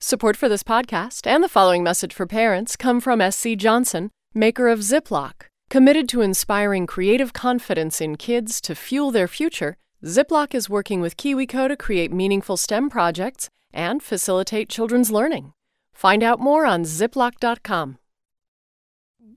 Support 0.00 0.36
for 0.36 0.48
this 0.48 0.62
podcast 0.62 1.26
and 1.26 1.42
the 1.44 1.48
following 1.48 1.82
message 1.82 2.12
for 2.14 2.26
parents 2.26 2.76
come 2.76 3.00
from 3.00 3.20
SC 3.30 3.56
Johnson, 3.56 4.10
maker 4.34 4.68
of 4.68 4.80
Ziploc. 4.80 5.46
Committed 5.70 6.08
to 6.10 6.20
inspiring 6.20 6.86
creative 6.86 7.32
confidence 7.32 8.00
in 8.00 8.16
kids 8.16 8.60
to 8.60 8.74
fuel 8.74 9.10
their 9.10 9.28
future, 9.28 9.76
Ziploc 10.04 10.54
is 10.54 10.68
working 10.68 11.00
with 11.00 11.16
KiwiCo 11.16 11.68
to 11.68 11.76
create 11.76 12.12
meaningful 12.12 12.56
STEM 12.56 12.90
projects 12.90 13.48
and 13.72 14.02
facilitate 14.02 14.68
children's 14.68 15.10
learning. 15.10 15.52
Find 15.94 16.22
out 16.22 16.40
more 16.40 16.66
on 16.66 16.84
ziploc.com. 16.84 17.98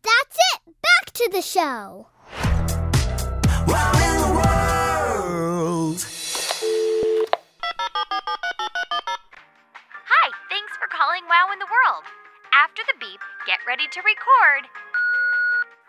That's 0.04 0.38
it. 0.54 0.76
Back 0.82 1.14
to 1.14 1.30
the 1.32 1.42
show. 1.42 2.08
Wow 3.68 3.92
in 3.94 4.18
the 4.22 4.28
World. 4.36 6.06
Hi, 10.06 10.32
thanks 10.50 10.74
for 10.78 10.88
calling 10.88 11.24
Wow 11.30 11.52
in 11.54 11.60
the 11.60 11.66
World. 11.66 12.04
After 12.54 12.82
the 12.88 12.94
beep, 13.00 13.20
get 13.46 13.60
ready 13.68 13.88
to 13.92 14.00
record. 14.02 14.70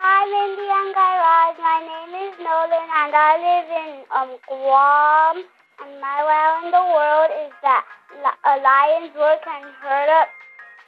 Hi, 0.06 0.22
Lindy 0.22 0.70
and 0.70 0.94
Guy 0.94 1.14
Raz. 1.18 1.58
My 1.58 1.82
name 1.82 2.14
is 2.30 2.38
Nolan, 2.38 2.88
and 2.94 3.10
I 3.10 3.32
live 3.42 3.68
in 3.74 3.90
um 4.14 4.30
Guam. 4.46 5.42
And 5.82 6.00
my 6.00 6.22
wow 6.22 6.62
in 6.62 6.70
the 6.70 6.84
world 6.94 7.34
is 7.34 7.50
that 7.66 7.82
a 8.22 8.54
lion's 8.62 9.10
roar 9.18 9.34
can 9.42 9.66
heard 9.82 10.06
up 10.06 10.28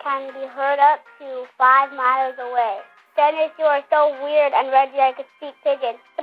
can 0.05 0.31
be 0.39 0.47
heard 0.55 0.79
up 0.79 1.03
to 1.19 1.51
five 1.59 1.91
miles 1.99 2.39
away. 2.39 2.79
Dennis, 3.17 3.51
you 3.59 3.65
are 3.65 3.83
so 3.91 4.15
weird, 4.23 4.53
and 4.55 4.71
Reggie, 4.71 5.03
I 5.03 5.11
could 5.11 5.27
speak 5.39 5.59
pigeon. 5.67 5.99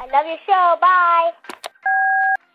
I 0.00 0.08
love 0.08 0.24
your 0.24 0.40
show. 0.48 0.76
Bye. 0.80 1.61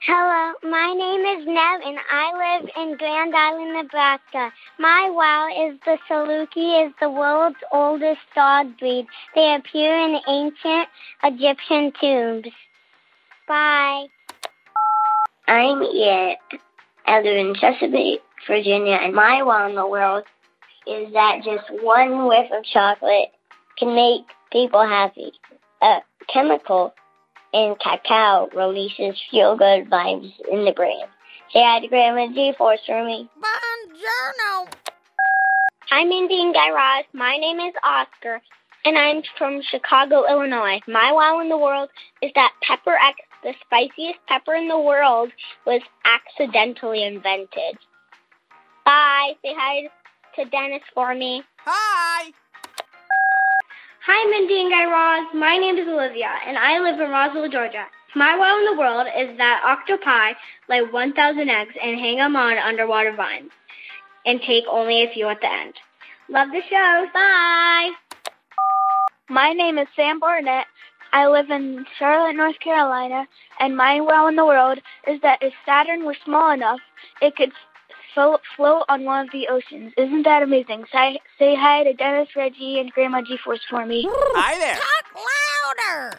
Hello, 0.09 0.53
my 0.63 0.93
name 0.93 1.37
is 1.37 1.45
Nev 1.45 1.81
and 1.85 1.97
I 2.09 2.59
live 2.61 2.69
in 2.77 2.95
Grand 2.95 3.35
Island, 3.35 3.73
Nebraska. 3.73 4.53
My 4.79 5.09
wow 5.09 5.49
is 5.49 5.77
the 5.83 5.97
Saluki 6.09 6.87
is 6.87 6.93
the 7.01 7.09
world's 7.09 7.57
oldest 7.73 8.21
dog 8.33 8.67
breed. 8.79 9.05
They 9.35 9.53
appear 9.53 9.99
in 9.99 10.17
ancient 10.25 10.87
Egyptian 11.25 11.91
tombs. 11.99 12.53
Bye. 13.49 14.05
I'm 15.45 15.83
Ian. 15.83 16.37
I 17.05 17.19
live 17.19 17.45
in 17.45 17.53
Chesapeake, 17.55 18.21
Virginia, 18.47 18.99
and 19.03 19.13
my 19.13 19.43
wow 19.43 19.67
in 19.67 19.75
the 19.75 19.85
world 19.85 20.23
is 20.87 21.11
that 21.11 21.39
just 21.43 21.65
one 21.83 22.29
whiff 22.29 22.49
of 22.53 22.63
chocolate 22.63 23.33
can 23.77 23.93
make 23.93 24.21
people 24.53 24.87
happy. 24.87 25.33
A 25.81 25.97
chemical 26.33 26.93
in 27.53 27.75
cacao 27.81 28.49
releases 28.55 29.15
feel 29.31 29.55
good 29.55 29.89
vibes 29.89 30.33
in 30.51 30.65
the 30.65 30.71
brain. 30.71 31.05
Say 31.53 31.63
hi 31.63 31.79
to 31.79 31.87
Grandma 31.87 32.27
G 32.33 32.53
Force 32.57 32.81
for 32.85 33.05
me. 33.05 33.29
Buongiorno. 33.39 34.71
Hi, 35.89 36.03
Mindy 36.03 36.41
and 36.41 36.53
Guy 36.53 36.69
Raz. 36.71 37.05
My 37.13 37.37
name 37.37 37.59
is 37.59 37.73
Oscar, 37.81 38.41
and 38.83 38.97
I'm 38.97 39.21
from 39.37 39.61
Chicago, 39.71 40.25
Illinois. 40.29 40.81
My 40.87 41.13
wow 41.13 41.39
in 41.39 41.47
the 41.47 41.57
world 41.57 41.89
is 42.21 42.31
that 42.35 42.51
Pepper 42.61 42.95
X, 42.95 43.15
the 43.43 43.53
spiciest 43.65 44.19
pepper 44.27 44.55
in 44.55 44.67
the 44.67 44.77
world, 44.77 45.31
was 45.65 45.81
accidentally 46.03 47.05
invented. 47.05 47.77
Bye. 48.85 49.33
Say 49.41 49.53
hi 49.57 49.89
to 50.35 50.45
Dennis 50.49 50.83
for 50.93 51.15
me. 51.15 51.43
Hi. 51.63 52.31
Hi, 54.09 54.23
Mindy 54.31 54.61
and 54.61 54.71
Guy 54.71 54.85
Raz. 54.85 55.27
My 55.35 55.57
name 55.57 55.75
is 55.75 55.85
Olivia, 55.85 56.31
and 56.47 56.57
I 56.57 56.79
live 56.79 56.97
in 56.97 57.09
Roswell, 57.09 57.49
Georgia. 57.49 57.83
My 58.15 58.37
wow 58.37 58.57
in 58.57 58.63
the 58.63 58.79
world 58.79 59.05
is 59.05 59.37
that 59.37 59.61
octopi 59.67 60.31
lay 60.69 60.81
1,000 60.81 61.49
eggs 61.49 61.73
and 61.83 61.99
hang 61.99 62.15
them 62.15 62.37
on 62.37 62.57
underwater 62.57 63.13
vines 63.13 63.51
and 64.25 64.39
take 64.39 64.63
only 64.71 65.03
a 65.03 65.11
few 65.13 65.27
at 65.27 65.41
the 65.41 65.51
end. 65.51 65.73
Love 66.29 66.47
the 66.53 66.61
show. 66.69 67.05
Bye. 67.13 67.91
My 69.29 69.51
name 69.51 69.77
is 69.77 69.89
Sam 69.93 70.21
Barnett. 70.21 70.67
I 71.11 71.27
live 71.27 71.49
in 71.49 71.85
Charlotte, 71.99 72.37
North 72.37 72.61
Carolina, 72.63 73.27
and 73.59 73.75
my 73.75 73.99
wow 73.99 74.27
in 74.29 74.37
the 74.37 74.45
world 74.45 74.79
is 75.05 75.19
that 75.21 75.39
if 75.41 75.51
Saturn 75.65 76.05
were 76.05 76.15
small 76.23 76.53
enough, 76.53 76.79
it 77.21 77.35
could 77.35 77.51
flo- 78.17 78.39
float 78.55 78.83
on 78.89 79.05
one 79.05 79.25
of 79.25 79.31
the 79.31 79.47
oceans. 79.47 79.93
Isn't 79.95 80.23
that 80.23 80.41
amazing? 80.41 80.85
Say, 80.91 81.19
say 81.37 81.55
hi 81.55 81.83
to 81.83 81.93
Dennis, 81.93 82.29
Reggie, 82.35 82.79
and 82.79 82.91
Grandma 82.91 83.21
G 83.21 83.37
Force 83.43 83.61
for 83.69 83.85
me. 83.85 84.07
Hi 84.09 84.57
there. 84.57 84.73
Talk 84.73 85.05
louder. 85.13 86.17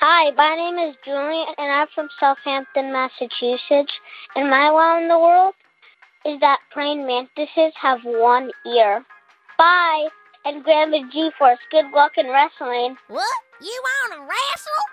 Hi, 0.00 0.30
my 0.30 0.54
name 0.56 0.78
is 0.88 0.96
Julie, 1.04 1.44
and 1.58 1.72
I'm 1.72 1.88
from 1.94 2.08
Southampton, 2.18 2.92
Massachusetts. 2.92 3.92
And 4.34 4.48
my 4.48 4.70
wow 4.70 4.98
in 5.02 5.08
the 5.08 5.18
world 5.18 5.54
is 6.24 6.40
that 6.40 6.60
praying 6.70 7.06
mantises 7.06 7.74
have 7.80 7.98
one 8.04 8.50
ear. 8.66 9.04
Bye. 9.58 10.08
And 10.44 10.64
Grandma 10.64 10.98
G 11.12 11.30
Force, 11.38 11.58
good 11.70 11.90
luck 11.94 12.12
in 12.16 12.28
wrestling. 12.28 12.96
What? 13.08 13.38
You 13.60 13.82
want 13.84 14.14
to 14.14 14.20
wrestle? 14.20 14.84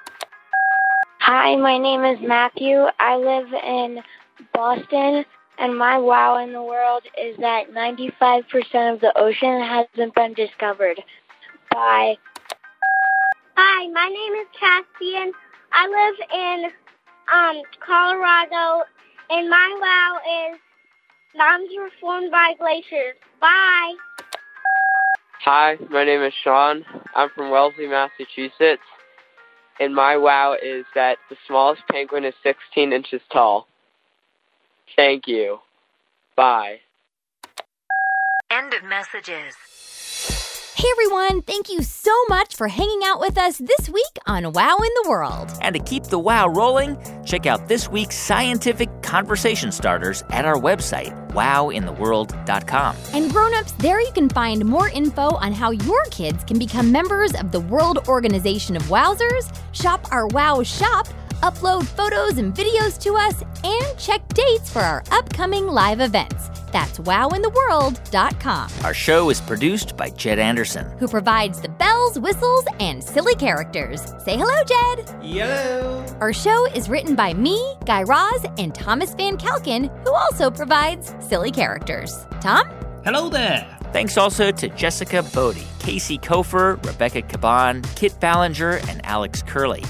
Hi, 1.22 1.56
my 1.56 1.78
name 1.78 2.04
is 2.04 2.20
Matthew. 2.22 2.86
I 3.00 3.16
live 3.16 3.48
in 3.54 4.00
Boston, 4.54 5.24
and 5.58 5.78
my 5.78 5.98
wow 5.98 6.44
in 6.44 6.54
the 6.54 6.62
world 6.62 7.04
is 7.18 7.38
that 7.38 7.72
95% 7.72 8.94
of 8.94 9.02
the 9.02 9.14
ocean 9.18 9.62
hasn't 9.62 10.14
been 10.16 10.34
discovered. 10.34 11.02
Bye. 11.72 12.18
Hi, 13.58 13.88
my 13.92 14.10
name 14.10 14.34
is 14.42 14.48
Caspian. 14.60 15.32
I 15.72 15.88
live 15.88 16.30
in 16.34 16.66
um 17.34 17.62
Colorado, 17.86 18.84
and 19.30 19.50
my 19.50 19.78
wow 19.82 20.52
is 20.52 20.60
mountains 21.36 21.72
were 21.78 21.90
formed 22.00 22.32
by 22.32 22.54
glaciers. 22.60 23.16
Bye. 23.40 23.94
Hi, 25.44 25.78
my 25.90 26.04
name 26.04 26.22
is 26.22 26.34
Sean. 26.44 26.84
I'm 27.16 27.30
from 27.36 27.52
Wellesley, 27.52 27.88
Massachusetts. 27.88 28.82
And 29.80 29.94
my 29.94 30.16
wow 30.18 30.54
is 30.54 30.86
that 30.96 31.18
the 31.30 31.36
smallest 31.48 31.82
penguin 31.92 32.24
is 32.24 32.34
16 32.44 32.94
inches 32.94 33.22
tall. 33.32 33.68
Thank 34.96 35.28
you. 35.28 35.60
Bye. 36.36 36.80
End 38.52 38.74
of 38.74 38.84
messages. 38.84 39.56
Hey 40.78 40.90
everyone, 40.92 41.42
thank 41.42 41.70
you 41.70 41.82
so 41.84 42.12
much 42.28 42.58
for 42.58 42.68
hanging 42.68 43.00
out 43.06 43.22
with 43.22 43.38
us 43.38 43.58
this 43.58 43.90
week 43.90 44.20
on 44.28 44.52
Wow 44.52 44.76
in 44.76 44.90
the 45.02 45.06
World. 45.08 45.50
And 45.62 45.74
to 45.74 45.82
keep 45.82 46.04
the 46.04 46.20
wow 46.20 46.50
rolling, 46.50 46.98
check 47.26 47.46
out 47.46 47.70
this 47.70 47.90
week's 47.90 48.18
scientific 48.18 48.90
conversation 49.02 49.72
starters 49.72 50.22
at 50.32 50.44
our 50.44 50.58
website, 50.58 51.16
wowintheworld.com. 51.32 52.96
And 53.14 53.32
grown-ups, 53.32 53.72
there 53.74 54.02
you 54.02 54.12
can 54.12 54.28
find 54.28 54.66
more 54.66 54.90
info 54.90 55.36
on 55.36 55.54
how 55.54 55.72
your 55.72 56.04
kids 56.12 56.44
can 56.44 56.60
become 56.60 56.92
members 56.92 57.34
of 57.36 57.54
the 57.54 57.62
World 57.62 58.08
Organization 58.10 58.76
of 58.76 58.84
Wowzers, 58.84 59.58
shop 59.72 60.12
our 60.12 60.28
Wow 60.28 60.62
shop, 60.62 61.08
upload 61.42 61.86
photos 61.86 62.38
and 62.38 62.54
videos 62.54 63.00
to 63.00 63.14
us, 63.14 63.42
and 63.64 63.98
check 63.98 64.25
dates 64.36 64.70
for 64.70 64.80
our 64.80 65.04
upcoming 65.12 65.68
live 65.68 66.02
events. 66.02 66.50
That's 66.72 67.00
wowintheworld.com. 67.00 68.70
Our 68.84 68.94
show 68.94 69.30
is 69.30 69.40
produced 69.42 69.96
by 69.96 70.10
Jed 70.10 70.40
Anderson. 70.40 70.86
Who 71.00 71.08
provides 71.08 71.62
the 71.62 71.70
bells, 71.70 72.20
whistles, 72.20 72.66
and 72.80 73.04
silly 73.04 73.36
characters. 73.36 74.02
Say 74.24 74.38
hello, 74.38 74.64
Jed. 74.68 75.10
Hello. 75.24 76.06
Our 76.20 76.34
show 76.34 76.66
is 76.74 76.90
written 76.90 77.16
by 77.16 77.34
me, 77.34 77.76
Guy 77.86 78.04
Raz, 78.04 78.46
and 78.58 78.76
Thomas 78.76 79.14
Van 79.14 79.38
Kalken, 79.38 79.90
who 80.06 80.14
also 80.14 80.52
provides 80.52 81.16
silly 81.20 81.52
characters. 81.52 82.26
Tom? 82.42 82.68
Hello 83.06 83.30
there. 83.30 83.66
Thanks 83.94 84.18
also 84.18 84.52
to 84.52 84.68
Jessica 84.68 85.24
Bodie, 85.34 85.66
Casey 85.80 86.18
Kofer, 86.18 86.84
Rebecca 86.86 87.22
Caban, 87.22 87.86
Kit 87.96 88.20
Ballinger, 88.20 88.82
and 88.90 89.06
Alex 89.06 89.42
Curley. 89.42 89.84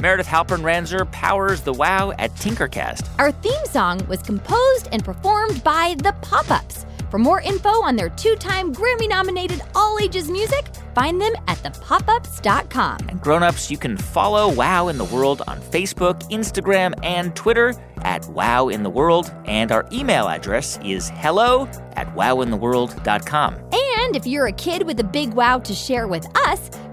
Meredith 0.00 0.26
Halpern 0.26 0.62
Ranzer 0.62 1.10
powers 1.12 1.60
the 1.60 1.74
wow 1.74 2.12
at 2.12 2.34
Tinkercast. 2.36 3.06
Our 3.18 3.32
theme 3.32 3.66
song 3.66 4.00
was 4.08 4.22
composed 4.22 4.88
and 4.92 5.04
performed 5.04 5.62
by 5.62 5.94
The 5.98 6.14
Pop 6.22 6.50
Ups. 6.50 6.86
For 7.10 7.18
more 7.18 7.42
info 7.42 7.68
on 7.82 7.96
their 7.96 8.08
two 8.08 8.34
time 8.36 8.74
Grammy 8.74 9.08
nominated 9.08 9.60
all 9.74 9.98
ages 10.00 10.30
music, 10.30 10.68
find 10.94 11.20
them 11.20 11.32
at 11.48 11.58
thepopups.com. 11.58 13.08
And 13.08 13.20
grown-ups, 13.20 13.70
you 13.70 13.76
can 13.76 13.98
follow 13.98 14.50
Wow 14.50 14.88
in 14.88 14.96
the 14.96 15.04
World 15.04 15.42
on 15.46 15.60
Facebook, 15.60 16.22
Instagram, 16.30 16.94
and 17.02 17.36
Twitter 17.36 17.74
at 18.02 18.26
Wow 18.28 18.68
in 18.68 18.82
the 18.82 18.90
World. 18.90 19.34
And 19.44 19.70
our 19.70 19.86
email 19.92 20.28
address 20.28 20.78
is 20.82 21.10
hello 21.10 21.66
at 21.96 22.06
wowintheworld.com. 22.14 23.54
And 23.54 24.16
if 24.16 24.26
you're 24.26 24.46
a 24.46 24.52
kid 24.52 24.84
with 24.84 24.98
a 25.00 25.04
big 25.04 25.34
wow 25.34 25.58
to 25.58 25.74
share 25.74 26.08
with 26.08 26.26
us, 26.46 26.70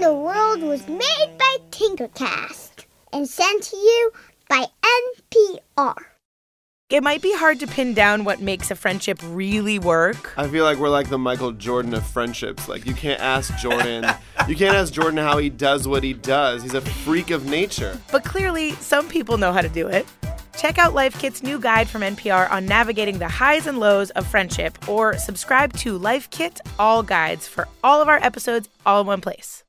The 0.00 0.14
World 0.14 0.62
was 0.62 0.88
made 0.88 1.36
by 1.38 1.56
Tinkercast 1.70 2.86
and 3.12 3.28
sent 3.28 3.62
to 3.64 3.76
you 3.76 4.12
by 4.48 4.64
NPR. 5.28 5.94
It 6.88 7.02
might 7.02 7.20
be 7.20 7.34
hard 7.36 7.60
to 7.60 7.66
pin 7.66 7.92
down 7.92 8.24
what 8.24 8.40
makes 8.40 8.70
a 8.70 8.74
friendship 8.76 9.18
really 9.22 9.78
work. 9.78 10.32
I 10.38 10.48
feel 10.48 10.64
like 10.64 10.78
we're 10.78 10.88
like 10.88 11.10
the 11.10 11.18
Michael 11.18 11.52
Jordan 11.52 11.92
of 11.92 12.06
friendships. 12.06 12.66
Like 12.66 12.86
you 12.86 12.94
can't 12.94 13.20
ask 13.20 13.54
Jordan, 13.58 14.06
you 14.48 14.56
can't 14.56 14.74
ask 14.74 14.90
Jordan 14.90 15.18
how 15.18 15.36
he 15.36 15.50
does 15.50 15.86
what 15.86 16.02
he 16.02 16.14
does. 16.14 16.62
He's 16.62 16.72
a 16.72 16.80
freak 16.80 17.30
of 17.30 17.44
nature. 17.44 18.00
But 18.10 18.24
clearly, 18.24 18.72
some 18.76 19.06
people 19.06 19.36
know 19.36 19.52
how 19.52 19.60
to 19.60 19.68
do 19.68 19.86
it. 19.86 20.06
Check 20.56 20.78
out 20.78 20.94
Life 20.94 21.18
Kit's 21.18 21.42
new 21.42 21.60
guide 21.60 21.90
from 21.90 22.00
NPR 22.00 22.50
on 22.50 22.64
navigating 22.64 23.18
the 23.18 23.28
highs 23.28 23.66
and 23.66 23.78
lows 23.78 24.08
of 24.12 24.26
friendship, 24.26 24.88
or 24.88 25.18
subscribe 25.18 25.74
to 25.74 25.98
Life 25.98 26.30
Kit 26.30 26.60
All 26.78 27.02
Guides 27.02 27.46
for 27.46 27.68
all 27.84 28.00
of 28.00 28.08
our 28.08 28.18
episodes 28.22 28.70
all 28.86 29.02
in 29.02 29.06
one 29.06 29.20
place. 29.20 29.62